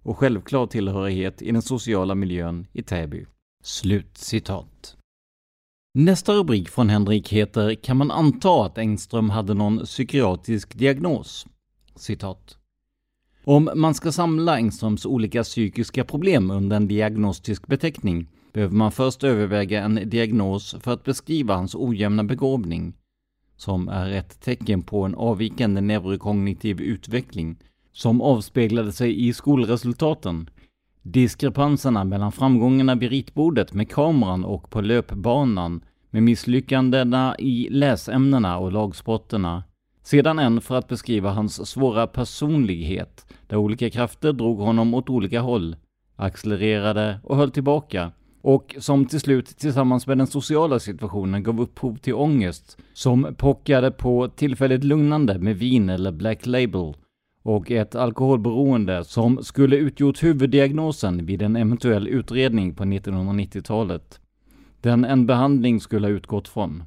[0.03, 3.27] och självklar tillhörighet i den sociala miljön i Täby.
[3.63, 4.97] Slut citat.
[5.95, 11.47] Nästa rubrik från Henrik heter ”Kan man anta att Engström hade någon psykiatrisk diagnos?”
[11.97, 12.59] Citat.
[13.45, 19.25] Om man ska samla Engströms olika psykiska problem under en diagnostisk beteckning behöver man först
[19.25, 22.95] överväga en diagnos för att beskriva hans ojämna begåvning,
[23.57, 27.59] som är ett tecken på en avvikande neurokognitiv utveckling
[27.93, 30.51] som avspeglade sig i skolresultaten.
[31.03, 38.73] Diskrepanserna mellan framgångarna vid ritbordet med kameran och på löpbanan, med misslyckandena i läsämnena och
[38.73, 39.65] lagsporterna.
[40.03, 45.41] Sedan en för att beskriva hans svåra personlighet, där olika krafter drog honom åt olika
[45.41, 45.77] håll,
[46.17, 48.13] accelererade och höll tillbaka,
[48.43, 53.91] och som till slut tillsammans med den sociala situationen gav upphov till ångest, som pockade
[53.91, 56.95] på tillfälligt lugnande med vin eller Black Label,
[57.43, 64.21] och ett alkoholberoende som skulle utgjort huvuddiagnosen vid en eventuell utredning på 1990-talet.
[64.81, 66.83] Den en behandling skulle ha utgått från.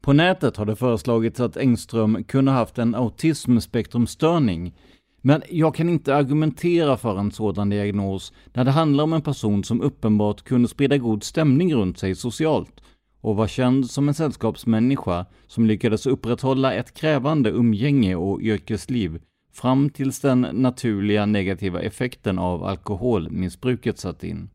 [0.00, 4.74] På nätet har det föreslagits att Engström kunde haft en autismspektrumstörning,
[5.20, 9.64] men jag kan inte argumentera för en sådan diagnos när det handlar om en person
[9.64, 12.80] som uppenbart kunde sprida god stämning runt sig socialt
[13.20, 19.20] och var känd som en sällskapsmänniska som lyckades upprätthålla ett krävande umgänge och yrkesliv
[19.52, 24.50] fram tills den naturliga negativa effekten av alkoholmissbruket satt in.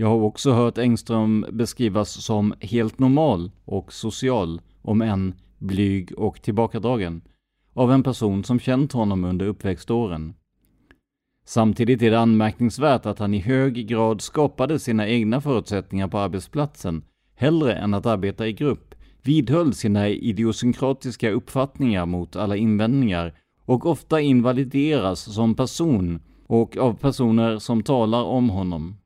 [0.00, 6.42] Jag har också hört Engström beskrivas som helt normal och social, om än blyg och
[6.42, 7.22] tillbakadragen,
[7.74, 10.34] av en person som känt honom under uppväxtåren.
[11.46, 17.02] Samtidigt är det anmärkningsvärt att han i hög grad skapade sina egna förutsättningar på arbetsplatsen,
[17.34, 23.34] hellre än att arbeta i grupp, vidhöll sina idiosynkratiska uppfattningar mot alla invändningar
[23.64, 28.96] och ofta invalideras som person och av personer som talar om honom.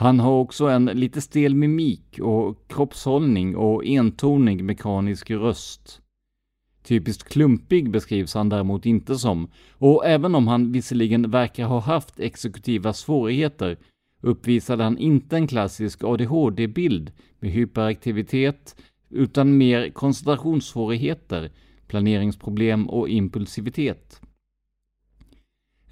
[0.00, 6.00] Han har också en lite stel mimik och kroppshållning och entonig mekanisk röst.
[6.82, 12.20] Typiskt klumpig beskrivs han däremot inte som, och även om han visserligen verkar ha haft
[12.20, 13.76] exekutiva svårigheter
[14.20, 18.76] uppvisade han inte en klassisk ADHD-bild med hyperaktivitet,
[19.10, 21.50] utan mer koncentrationssvårigheter,
[21.86, 24.20] planeringsproblem och impulsivitet.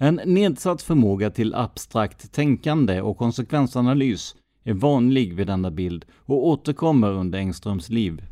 [0.01, 7.11] En nedsatt förmåga till abstrakt tänkande och konsekvensanalys är vanlig vid denna bild och återkommer
[7.11, 8.23] under Engströms liv.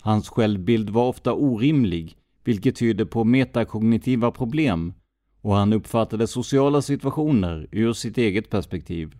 [0.00, 4.94] Hans självbild var ofta orimlig, vilket tyder på metakognitiva problem,
[5.40, 9.16] och han uppfattade sociala situationer ur sitt eget perspektiv.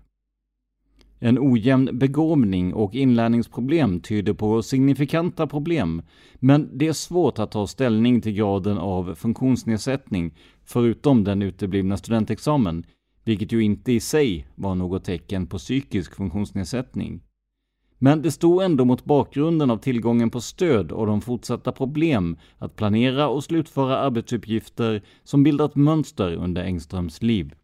[1.19, 6.03] En ojämn begåvning och inlärningsproblem tyder på signifikanta problem,
[6.35, 10.35] men det är svårt att ta ställning till graden av funktionsnedsättning,
[10.67, 12.85] förutom den uteblivna studentexamen,
[13.25, 17.23] vilket ju inte i sig var något tecken på psykisk funktionsnedsättning.
[17.99, 22.77] Men det stod ändå mot bakgrunden av tillgången på stöd och de fortsatta problem att
[22.77, 27.55] planera och slutföra arbetsuppgifter som bildat mönster under Engströms liv.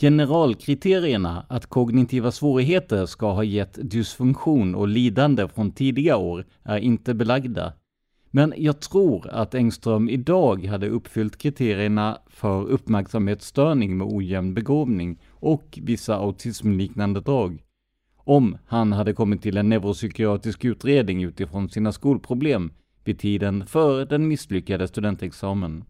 [0.00, 7.14] Generalkriterierna att kognitiva svårigheter ska ha gett dysfunktion och lidande från tidiga år är inte
[7.14, 7.72] belagda.
[8.30, 15.78] Men jag tror att Engström idag hade uppfyllt kriterierna för uppmärksamhetsstörning med ojämn begåvning och
[15.82, 17.62] vissa autismliknande drag
[18.24, 22.72] om han hade kommit till en neuropsykiatrisk utredning utifrån sina skolproblem
[23.04, 25.84] vid tiden för den misslyckade studentexamen.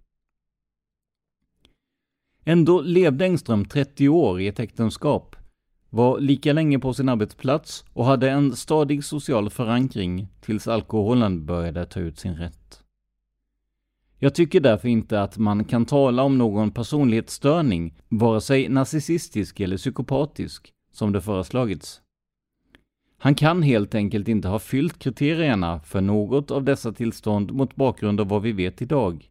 [2.45, 5.36] Ändå levde Engström 30 år i ett äktenskap,
[5.91, 11.86] var lika länge på sin arbetsplats och hade en stadig social förankring tills alkoholen började
[11.86, 12.82] ta ut sin rätt.
[14.18, 19.76] Jag tycker därför inte att man kan tala om någon personlighetsstörning, vare sig narcissistisk eller
[19.76, 22.01] psykopatisk, som det föreslagits.
[23.18, 28.20] Han kan helt enkelt inte ha fyllt kriterierna för något av dessa tillstånd mot bakgrund
[28.20, 29.30] av vad vi vet idag.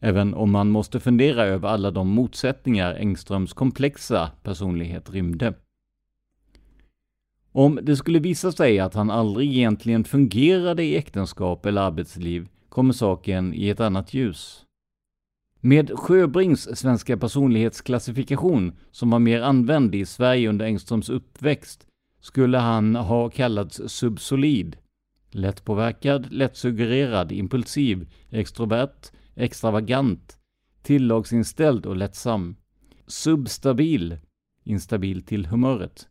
[0.00, 5.54] Även om man måste fundera över alla de motsättningar Engströms komplexa personlighet rymde.
[7.56, 12.92] Om det skulle visa sig att han aldrig egentligen fungerade i äktenskap eller arbetsliv kommer
[12.92, 14.64] saken i ett annat ljus.
[15.60, 21.86] Med Sjöbrings svenska personlighetsklassifikation, som var mer använd i Sverige under Engströms uppväxt,
[22.20, 24.76] skulle han ha kallats subsolid.
[25.30, 30.38] Lättpåverkad, lättsuggererad, impulsiv, extrovert, extravagant,
[30.82, 32.56] tillagsinställd och lättsam.
[33.06, 34.18] Substabil,
[34.64, 36.08] instabil till humöret.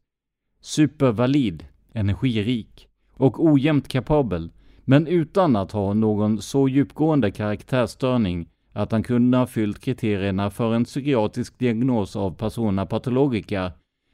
[0.66, 2.88] Supervalid, energirik.
[3.14, 4.52] Och ojämnt kapabel,
[4.86, 10.74] men utan att ha någon så djupgående karaktärsstörning att han kunde ha fyllt kriterierna för
[10.74, 13.72] en psykiatrisk diagnos av persona patologica,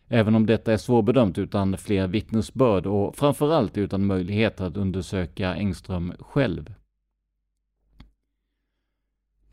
[0.08, 6.14] Även om detta är svårbedömt utan fler vittnesbörd och framförallt utan möjlighet att undersöka Engström
[6.20, 6.74] själv.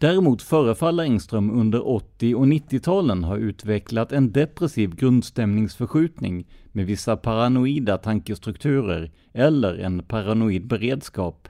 [0.00, 7.98] Däremot förefaller Engström under 80 och 90-talen ha utvecklat en depressiv grundstämningsförskjutning med vissa paranoida
[7.98, 11.48] tankestrukturer eller en paranoid beredskap.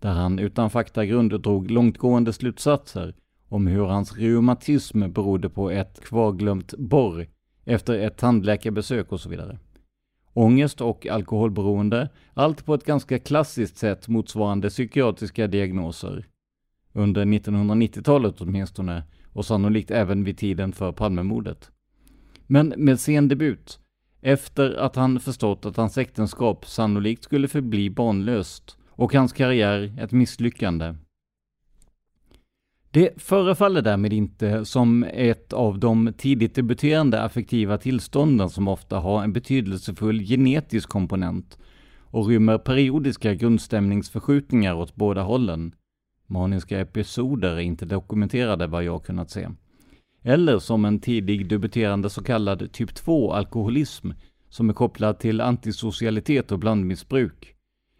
[0.00, 3.14] Där han utan faktagrund drog långtgående slutsatser
[3.48, 7.26] om hur hans reumatism berodde på ett kvarglömt borr
[7.64, 9.58] efter ett tandläkarbesök och så vidare.
[10.32, 16.26] Ångest och alkoholberoende, allt på ett ganska klassiskt sätt motsvarande psykiatriska diagnoser.
[16.98, 21.70] Under 1990-talet åtminstone, och sannolikt även vid tiden för Palmemordet.
[22.46, 23.80] Men med sen debut,
[24.20, 30.12] efter att han förstått att hans äktenskap sannolikt skulle förbli barnlöst och hans karriär ett
[30.12, 30.94] misslyckande.
[32.90, 39.22] Det förefaller därmed inte som ett av de tidigt debuterande affektiva tillstånden som ofta har
[39.22, 41.58] en betydelsefull genetisk komponent
[41.98, 45.72] och rymmer periodiska grundstämningsförskjutningar åt båda hållen.
[46.30, 49.48] Maniska episoder är inte dokumenterade vad jag kunnat se.
[50.22, 54.12] Eller som en tidig debuterande så kallad typ 2-alkoholism
[54.48, 57.54] som är kopplad till antisocialitet och blandmissbruk.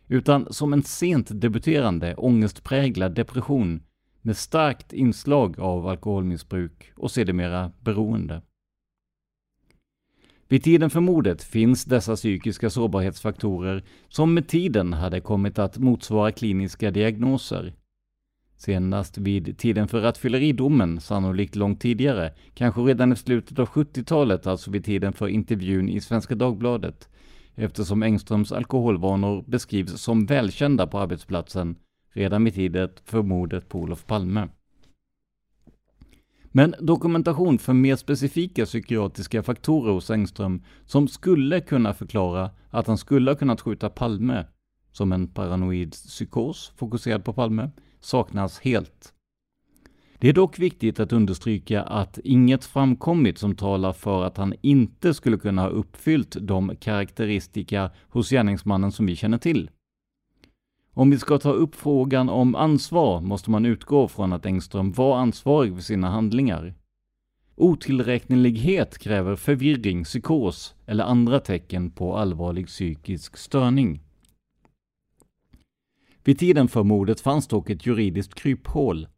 [0.09, 3.83] utan som en sent debuterande ångestpräglad depression
[4.22, 8.43] med starkt inslag av alkoholmissbruk och sedermera beroende.
[10.49, 16.33] Vid tiden för mordet finns dessa psykiska sårbarhetsfaktorer som med tiden hade kommit att motsvara
[16.33, 17.74] kliniska diagnoser.
[18.59, 24.71] Senast vid tiden för rattfylleridomen, sannolikt långt tidigare, kanske redan i slutet av 70-talet, alltså
[24.71, 27.09] vid tiden för intervjun i Svenska Dagbladet,
[27.55, 31.77] eftersom Engströms alkoholvanor beskrivs som välkända på arbetsplatsen
[32.13, 34.49] redan vid tiden för mordet på Olof Palme.
[36.53, 42.99] Men dokumentation för mer specifika psykiatriska faktorer hos Engström som skulle kunna förklara att han
[42.99, 44.47] skulle ha kunnat skjuta Palme,
[44.93, 49.12] som en paranoid psykos fokuserad på Palme, saknas helt.
[50.20, 55.14] Det är dock viktigt att understryka att inget framkommit som talar för att han inte
[55.14, 59.70] skulle kunna ha uppfyllt de karaktäristika hos gärningsmannen som vi känner till.
[60.94, 65.18] Om vi ska ta upp frågan om ansvar måste man utgå från att Engström var
[65.18, 66.74] ansvarig för sina handlingar.
[67.57, 74.01] Otillräknelighet kräver förvirring, psykos eller andra tecken på allvarlig psykisk störning.
[76.29, 79.09] Vid tiden för mordet fanns dock ett juridiskt kryphål.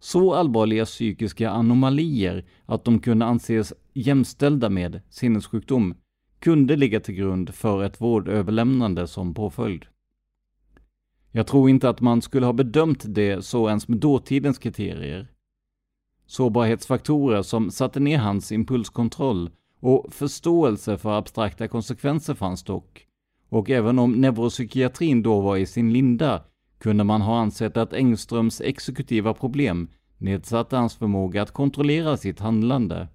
[0.00, 5.94] Så allvarliga psykiska anomalier att de kunde anses jämställda med sinnessjukdom
[6.38, 9.86] kunde ligga till grund för ett vårdöverlämnande som påföljd.
[11.32, 15.28] Jag tror inte att man skulle ha bedömt det så ens med dåtidens kriterier.
[16.26, 19.50] Sårbarhetsfaktorer som satte ner hans impulskontroll
[19.80, 23.06] och förståelse för abstrakta konsekvenser fanns dock.
[23.48, 26.42] Och även om neuropsykiatrin då var i sin linda
[26.82, 33.08] kunde man ha ansett att Engströms exekutiva problem nedsatte hans förmåga att kontrollera sitt handlande.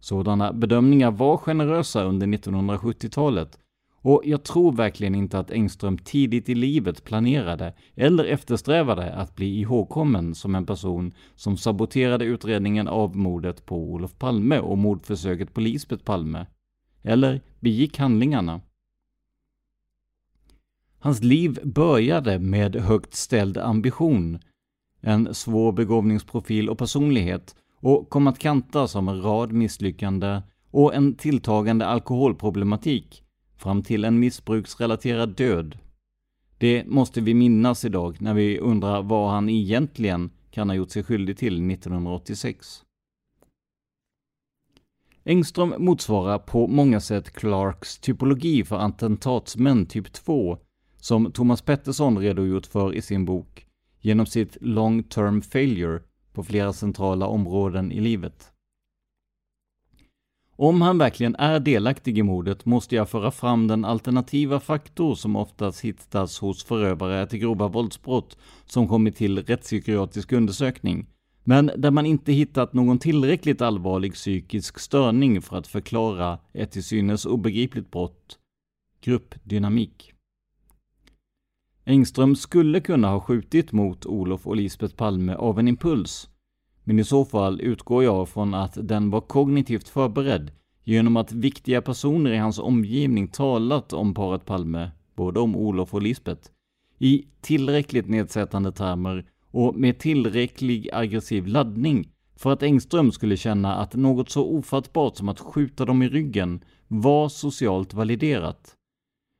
[0.00, 3.58] Sådana bedömningar var generösa under 1970-talet
[4.02, 9.60] och jag tror verkligen inte att Engström tidigt i livet planerade eller eftersträvade att bli
[9.60, 15.60] ihågkommen som en person som saboterade utredningen av mordet på Olof Palme och mordförsöket på
[15.60, 16.46] Lisbeth Palme.
[17.02, 18.60] Eller begick handlingarna.
[21.06, 24.38] Hans liv började med högt ställd ambition,
[25.00, 31.14] en svår begåvningsprofil och personlighet och kom att kantas av en rad misslyckande och en
[31.14, 33.22] tilltagande alkoholproblematik
[33.56, 35.78] fram till en missbruksrelaterad död.
[36.58, 41.02] Det måste vi minnas idag när vi undrar vad han egentligen kan ha gjort sig
[41.02, 42.82] skyldig till 1986.
[45.24, 50.58] Engström motsvarar på många sätt Clarks typologi för attentatsmän typ 2,
[50.98, 53.66] som Thomas Pettersson redogjort för i sin bok,
[54.00, 58.52] genom sitt long term failure på flera centrala områden i livet.
[60.58, 65.36] Om han verkligen är delaktig i mordet måste jag föra fram den alternativa faktor som
[65.36, 71.06] oftast hittas hos förövare till grova våldsbrott som kommit till rättspsykiatrisk undersökning,
[71.44, 76.84] men där man inte hittat någon tillräckligt allvarlig psykisk störning för att förklara ett till
[76.84, 78.38] synes obegripligt brott.
[79.00, 80.15] Gruppdynamik.
[81.88, 86.28] Engström skulle kunna ha skjutit mot Olof och Lisbeth Palme av en impuls,
[86.84, 90.50] men i så fall utgår jag från att den var kognitivt förberedd
[90.84, 96.02] genom att viktiga personer i hans omgivning talat om paret Palme, både om Olof och
[96.02, 96.50] Lisbeth,
[96.98, 103.94] i tillräckligt nedsättande termer och med tillräcklig aggressiv laddning för att Engström skulle känna att
[103.94, 108.75] något så ofattbart som att skjuta dem i ryggen var socialt validerat.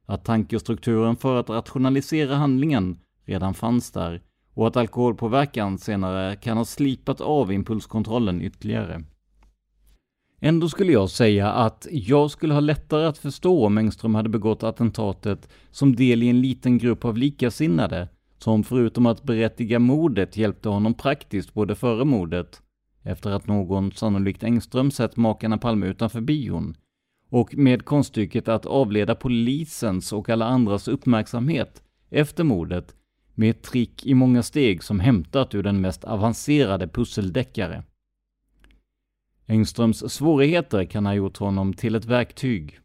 [0.07, 4.22] Att tankestrukturen för att rationalisera handlingen redan fanns där
[4.54, 9.04] och att alkoholpåverkan senare kan ha slipat av impulskontrollen ytterligare.
[10.40, 14.62] Ändå skulle jag säga att jag skulle ha lättare att förstå om Engström hade begått
[14.62, 20.68] attentatet som del i en liten grupp av likasinnade, som förutom att berättiga mordet hjälpte
[20.68, 22.62] honom praktiskt både före mordet,
[23.02, 26.76] efter att någon, sannolikt Engström, sett makarna Palme utanför bion,
[27.31, 32.95] och med konststycket att avleda polisens och alla andras uppmärksamhet efter mordet
[33.35, 37.83] med ett trick i många steg som hämtat ur den mest avancerade pusseldeckare.
[39.47, 42.81] Engströms svårigheter kan ha gjort honom till ett verktyg.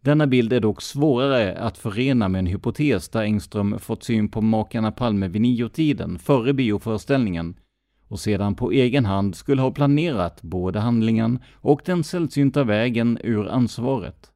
[0.00, 4.40] Denna bild är dock svårare att förena med en hypotes där Engström fått syn på
[4.40, 7.54] makarna Palme vid niotiden, före bioföreställningen,
[8.08, 13.48] och sedan på egen hand skulle ha planerat både handlingen och den sällsynta vägen ur
[13.48, 14.32] ansvaret.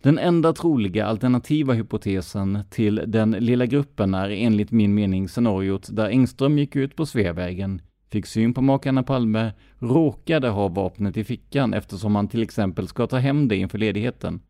[0.00, 6.08] Den enda troliga alternativa hypotesen till den lilla gruppen är enligt min mening scenariot där
[6.08, 11.74] Engström gick ut på Sveavägen, fick syn på makarna Palme, råkade ha vapnet i fickan
[11.74, 14.40] eftersom han till exempel ska ta hem det inför ledigheten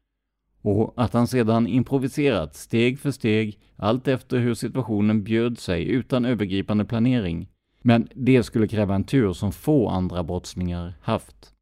[0.66, 6.24] och att han sedan improviserat steg för steg allt efter hur situationen bjöd sig utan
[6.24, 7.49] övergripande planering.
[7.87, 11.53] Men det skulle kräva en tur som få andra brottslingar haft.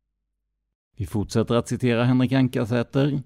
[0.96, 3.22] Vi fortsätter att citera Henrik Ankarsäter.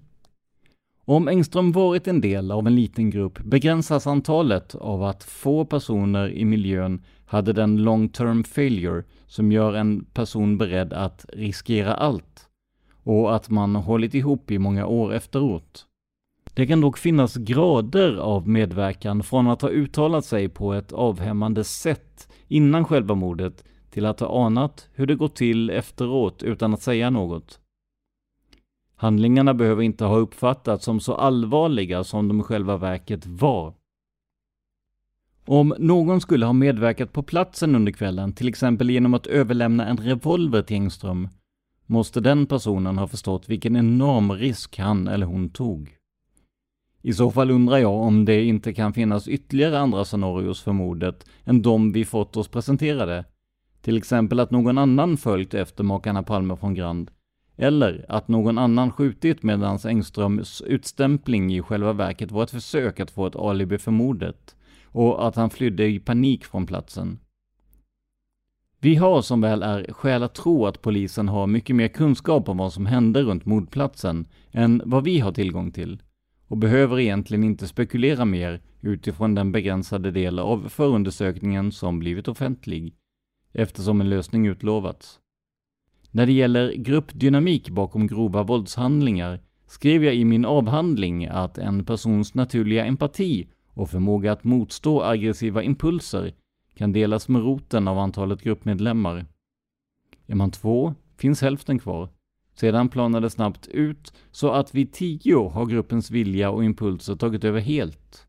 [1.05, 6.29] Om Engström varit en del av en liten grupp begränsas antalet av att få personer
[6.29, 12.47] i miljön hade den long term failure som gör en person beredd att riskera allt
[13.03, 15.85] och att man hållit ihop i många år efteråt.
[16.53, 21.63] Det kan dock finnas grader av medverkan från att ha uttalat sig på ett avhämmande
[21.63, 22.08] sätt
[22.49, 27.09] innan själva mordet till att ha anat hur det gått till efteråt utan att säga
[27.09, 27.59] något.
[28.95, 33.73] Handlingarna behöver inte ha uppfattats som så allvarliga som de i själva verket var.
[35.45, 39.97] Om någon skulle ha medverkat på platsen under kvällen, till exempel genom att överlämna en
[39.97, 41.27] revolver till Engström,
[41.85, 45.98] måste den personen ha förstått vilken enorm risk han eller hon tog.
[47.01, 51.25] I så fall undrar jag om det inte kan finnas ytterligare andra scenarios för mordet
[51.43, 53.25] än de vi fått oss presenterade.
[53.81, 57.11] Till exempel att någon annan följt efter makarna Palme från Grand.
[57.57, 63.11] Eller att någon annan skjutit medan Engströms utstämpling i själva verket var ett försök att
[63.11, 67.19] få ett alibi för mordet och att han flydde i panik från platsen.
[68.79, 72.57] Vi har som väl är skäl att tro att polisen har mycket mer kunskap om
[72.57, 76.01] vad som hände runt mordplatsen än vad vi har tillgång till
[76.49, 82.93] och behöver egentligen inte spekulera mer utifrån den begränsade del av förundersökningen som blivit offentlig,
[83.53, 85.19] eftersom en lösning utlovats.
[86.11, 92.33] När det gäller gruppdynamik bakom grova våldshandlingar skrev jag i min avhandling att en persons
[92.33, 96.33] naturliga empati och förmåga att motstå aggressiva impulser
[96.75, 99.25] kan delas med roten av antalet gruppmedlemmar.
[100.27, 102.09] Är man två finns hälften kvar.
[102.59, 107.43] Sedan planar det snabbt ut så att vid tio har gruppens vilja och impulser tagit
[107.43, 108.27] över helt.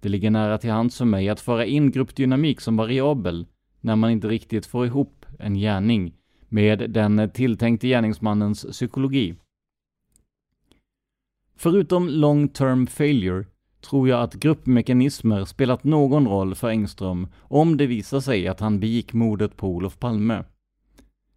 [0.00, 3.46] Det ligger nära till hands för mig att föra in gruppdynamik som variabel
[3.80, 6.14] när man inte riktigt får ihop en gärning
[6.48, 9.34] med den tilltänkte gärningsmannens psykologi.
[11.56, 13.44] Förutom long term failure
[13.80, 18.80] tror jag att gruppmekanismer spelat någon roll för Engström om det visar sig att han
[18.80, 20.44] begick mordet på Olof Palme.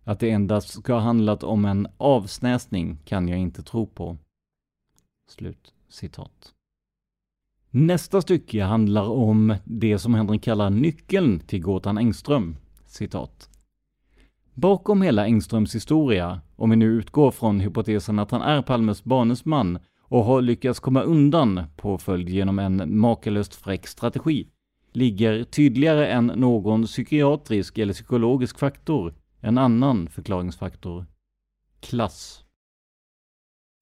[0.08, 4.18] Att det endast ska ha handlat om en avsnäsning kan jag inte tro på.
[5.30, 6.54] Slut citat.
[7.70, 12.56] Nästa stycke handlar om det som Henrik kallar nyckeln till gåtan Engström.
[12.86, 13.50] Citat.
[14.54, 19.80] Bakom hela Engströms historia, om vi nu utgår från hypotesen att han är Palmes banesman
[20.02, 24.48] och har lyckats komma undan påföljd genom en makalöst fräck strategi,
[24.92, 29.14] ligger tydligare än någon psykiatrisk eller psykologisk faktor
[29.46, 31.06] en annan förklaringsfaktor.
[31.80, 32.44] Klass.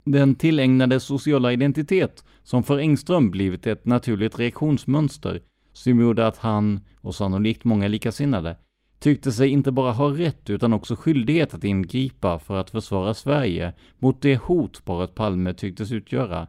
[0.05, 5.41] Den tillägnade sociala identitet som för Engström blivit ett naturligt reaktionsmönster
[5.73, 8.57] som gjorde att han, och sannolikt många likasinnade,
[8.99, 13.73] tyckte sig inte bara ha rätt utan också skyldighet att ingripa för att försvara Sverige
[13.99, 16.47] mot det hot paret Palme tycktes utgöra,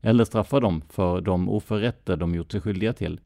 [0.00, 3.20] eller straffa dem för de oförrätter de gjort sig skyldiga till.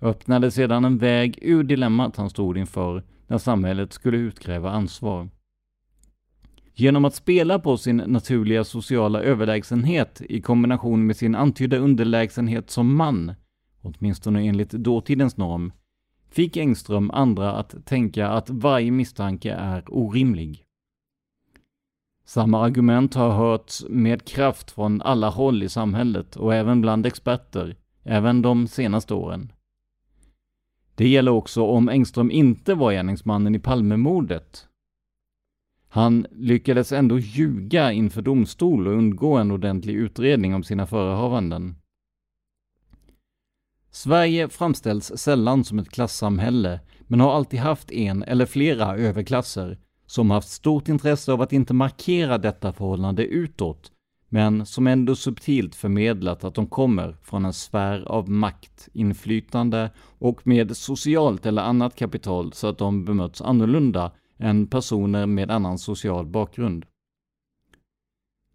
[0.00, 3.02] Öppnade sedan en väg ur dilemmat han stod inför
[3.32, 5.28] när samhället skulle utkräva ansvar.
[6.74, 12.96] Genom att spela på sin naturliga sociala överlägsenhet i kombination med sin antydda underlägsenhet som
[12.96, 13.34] man,
[13.80, 15.72] åtminstone enligt dåtidens norm,
[16.30, 20.64] fick Engström andra att tänka att varje misstanke är orimlig.
[22.24, 27.76] Samma argument har hörts med kraft från alla håll i samhället och även bland experter,
[28.02, 29.52] även de senaste åren.
[30.94, 34.68] Det gäller också om Engström inte var gärningsmannen i Palmemordet.
[35.88, 41.74] Han lyckades ändå ljuga inför domstol och undgå en ordentlig utredning om sina förehavanden.
[43.90, 50.30] Sverige framställs sällan som ett klassamhälle, men har alltid haft en eller flera överklasser som
[50.30, 53.92] haft stort intresse av att inte markera detta förhållande utåt,
[54.34, 60.46] men som ändå subtilt förmedlat att de kommer från en sfär av makt, inflytande och
[60.46, 66.26] med socialt eller annat kapital så att de bemöts annorlunda än personer med annan social
[66.26, 66.86] bakgrund.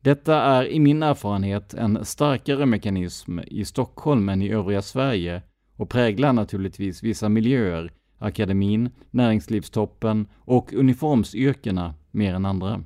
[0.01, 5.41] Detta är i min erfarenhet en starkare mekanism i Stockholm än i övriga Sverige
[5.75, 12.83] och präglar naturligtvis vissa miljöer, akademin, näringslivstoppen och uniformsyrkena mer än andra.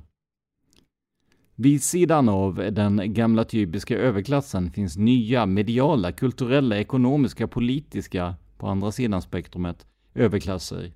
[1.56, 8.92] Vid sidan av den gamla typiska överklassen finns nya mediala, kulturella, ekonomiska, politiska, på andra
[8.92, 10.92] sidan spektrumet, överklasser.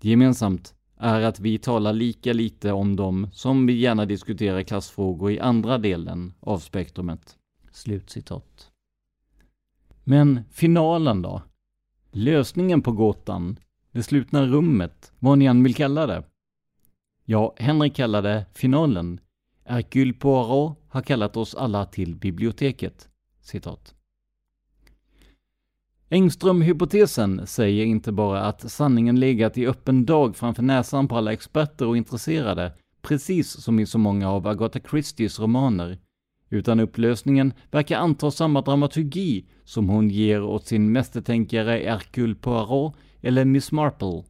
[0.00, 5.40] Gemensamt är att vi talar lika lite om dem som vi gärna diskuterar klassfrågor i
[5.40, 7.36] andra delen av spektrumet.
[7.72, 8.70] Slutcitat.
[10.04, 11.42] Men finalen då?
[12.12, 13.58] Lösningen på gåtan?
[13.92, 15.12] Det slutna rummet?
[15.18, 16.24] Vad ni än vill kalla det?
[17.24, 19.20] Ja, Henrik kallade finalen.
[19.64, 23.08] Hercule Poirot har kallat oss alla till biblioteket.
[23.40, 23.94] Citat.
[26.08, 31.86] Engström-hypotesen säger inte bara att sanningen legat i öppen dag framför näsan på alla experter
[31.86, 35.98] och intresserade, precis som i så många av Agatha Christies romaner,
[36.50, 43.44] utan upplösningen verkar anta samma dramaturgi som hon ger åt sin mästertänkare Hercule Poirot eller
[43.44, 44.22] Miss Marple.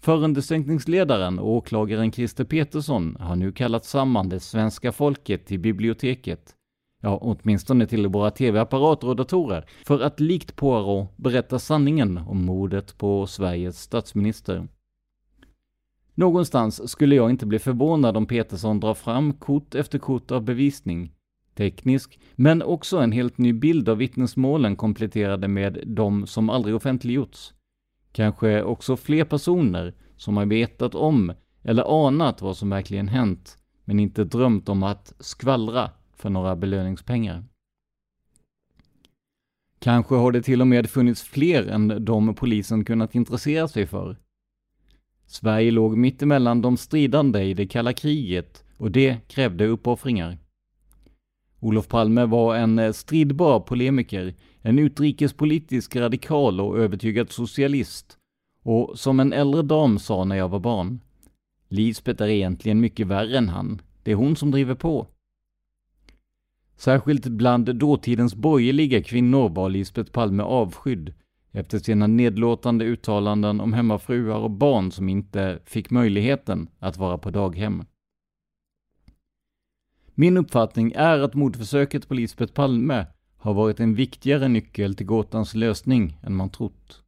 [0.00, 6.54] Förundersökningsledaren och åklagaren Christer Petersson har nu kallat samman det svenska folket till biblioteket
[7.00, 12.98] ja, åtminstone till våra tv-apparater och datorer, för att likt Poirot berätta sanningen om mordet
[12.98, 14.68] på Sveriges statsminister.
[16.14, 21.12] Någonstans skulle jag inte bli förvånad om Peterson drar fram kort efter kort av bevisning,
[21.54, 27.52] teknisk, men också en helt ny bild av vittnesmålen kompletterade med de som aldrig offentliggjorts.
[28.12, 31.32] Kanske också fler personer som har vetat om
[31.62, 37.44] eller anat vad som verkligen hänt, men inte drömt om att skvallra för några belöningspengar.
[39.78, 44.16] Kanske har det till och med funnits fler än de polisen kunnat intressera sig för.
[45.26, 50.38] Sverige låg mittemellan de stridande i det kalla kriget och det krävde uppoffringar.
[51.60, 58.16] Olof Palme var en eh, stridbar polemiker, en utrikespolitisk radikal och övertygad socialist.
[58.62, 61.00] Och som en äldre dam sa när jag var barn,
[61.68, 63.82] Lisbeth är egentligen mycket värre än han.
[64.02, 65.06] Det är hon som driver på.
[66.76, 71.14] Särskilt bland dåtidens borgerliga kvinnor var Lisbeth Palme avskydd
[71.52, 77.30] efter sina nedlåtande uttalanden om hemmafruar och barn som inte fick möjligheten att vara på
[77.30, 77.84] daghem.
[80.14, 83.06] Min uppfattning är att mordförsöket på Lisbeth Palme
[83.36, 87.02] har varit en viktigare nyckel till gåtans lösning än man trott.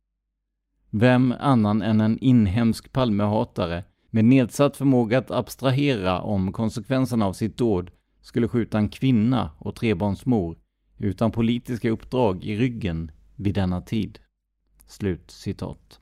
[0.90, 7.56] Vem annan än en inhemsk Palmehatare med nedsatt förmåga att abstrahera om konsekvenserna av sitt
[7.56, 7.90] dåd
[8.20, 10.58] skulle skjuta en kvinna och trebarnsmor
[10.98, 14.18] utan politiska uppdrag i ryggen vid denna tid.
[14.86, 16.01] Slut citat.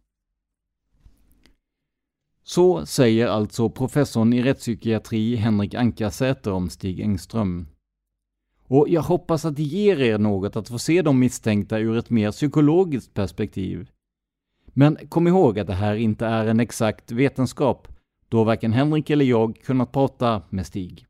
[2.51, 7.67] Så säger alltså professorn i rättspsykiatri Henrik Ankarsäter om Stig Engström.
[8.67, 12.11] Och jag hoppas att det ger er något att få se de misstänkta ur ett
[12.11, 13.91] mer psykologiskt perspektiv.
[14.67, 17.89] Men kom ihåg att det här inte är en exakt vetenskap,
[18.29, 21.07] då varken Henrik eller jag kunnat prata med Stig.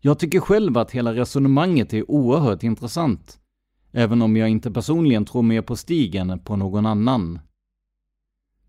[0.00, 3.40] Jag tycker själv att hela resonemanget är oerhört intressant,
[3.92, 7.38] även om jag inte personligen tror mer på Stig än på någon annan.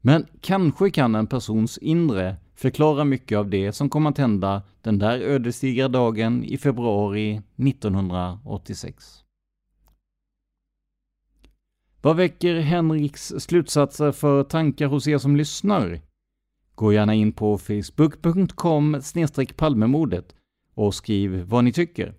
[0.05, 4.99] Men kanske kan en persons inre förklara mycket av det som kom att hända den
[4.99, 9.23] där ödesdigra dagen i februari 1986.
[12.01, 16.01] Vad väcker Henriks slutsatser för tankar hos er som lyssnar?
[16.75, 19.01] Gå gärna in på facebook.com
[19.55, 20.35] palmemordet
[20.73, 22.15] och skriv vad ni tycker.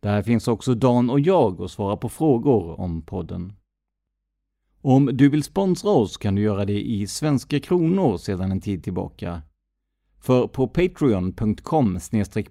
[0.00, 3.52] Där finns också Dan och jag och svara på frågor om podden.
[4.88, 8.84] Om du vill sponsra oss kan du göra det i svenska kronor sedan en tid
[8.84, 9.42] tillbaka.
[10.20, 11.98] För på patreon.com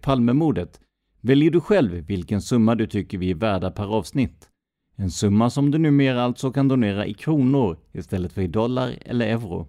[0.01, 0.81] palmemodet
[1.21, 4.49] väljer du själv vilken summa du tycker vi är värda per avsnitt.
[4.95, 9.27] En summa som du numera alltså kan donera i kronor istället för i dollar eller
[9.27, 9.67] euro.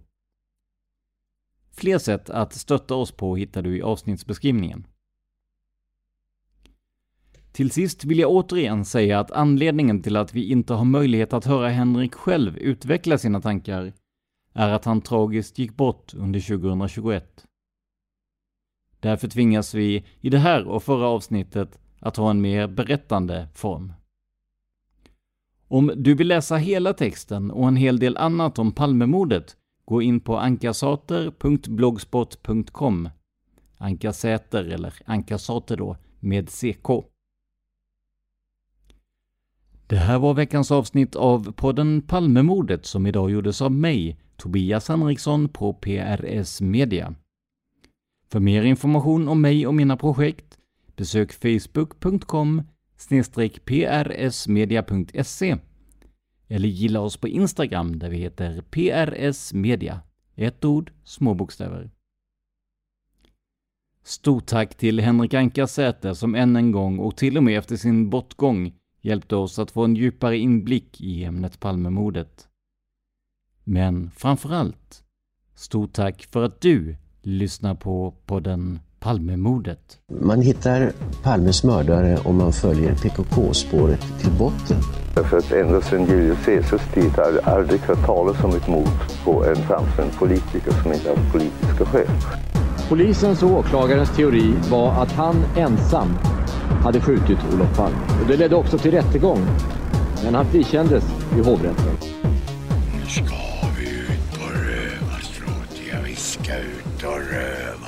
[1.73, 4.87] Fler sätt att stötta oss på hittar du i avsnittsbeskrivningen.
[7.57, 11.45] Till sist vill jag återigen säga att anledningen till att vi inte har möjlighet att
[11.45, 13.93] höra Henrik själv utveckla sina tankar
[14.53, 17.47] är att han tragiskt gick bort under 2021.
[19.01, 23.93] Därför tvingas vi i det här och förra avsnittet att ha en mer berättande form.
[25.69, 30.21] Om du vill läsa hela texten och en hel del annat om Palmemordet, gå in
[30.21, 33.09] på ankasater.blogspot.com.
[33.79, 37.16] Ankasäter, eller Ankasater då, med CK.
[39.89, 45.49] Det här var veckans avsnitt av podden Palmemordet som idag gjordes av mig, Tobias Henriksson
[45.49, 47.15] på PRS Media.
[48.33, 50.59] För mer information om mig och mina projekt
[50.97, 52.63] besök facebook.com
[53.67, 55.57] prsmedia.se
[56.49, 60.01] eller gilla oss på Instagram där vi heter PRS Media.
[60.35, 61.91] Ett ord, små bokstäver.
[64.05, 68.11] Stort tack till Henrik Ankarsäter som än en gång och till och med efter sin
[68.11, 68.73] bortgång
[69.07, 72.49] hjälpte oss att få en djupare inblick i ämnet Palmemordet.
[73.65, 75.03] Men framför allt,
[75.57, 79.99] Stort tack för att du lyssnar på podden Palmemordet.
[80.21, 80.93] Man hittar
[81.23, 84.77] Palmes mördare om man följer PKK-spåret till botten.
[85.15, 89.25] Därför att ända sedan Julius Caesars tid har jag aldrig hört talas om ett mord
[89.25, 92.09] på en framstående politiker som inte haft politiska skäl.
[92.89, 96.09] Polisens och åklagarens teori var att han ensam
[96.83, 97.97] hade skjutit Olof Palme.
[98.23, 99.47] Och det ledde också till rättegång.
[100.25, 101.05] Men han frikändes
[101.39, 101.97] i hovrätten.
[102.95, 103.37] Nu ska
[103.79, 105.81] vi ut på rövarstråt.
[105.93, 107.87] Ja, vi ska ut och röva.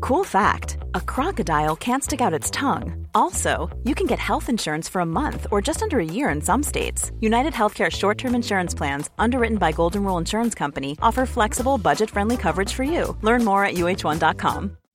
[0.00, 3.06] Cool fact a crocodile can't stick out its tongue.
[3.14, 6.42] Also, you can get health insurance for a month or just under a year in
[6.42, 7.12] some states.
[7.20, 12.10] United Healthcare short term insurance plans, underwritten by Golden Rule Insurance Company, offer flexible, budget
[12.10, 13.16] friendly coverage for you.
[13.22, 14.76] Learn more at uh1.com.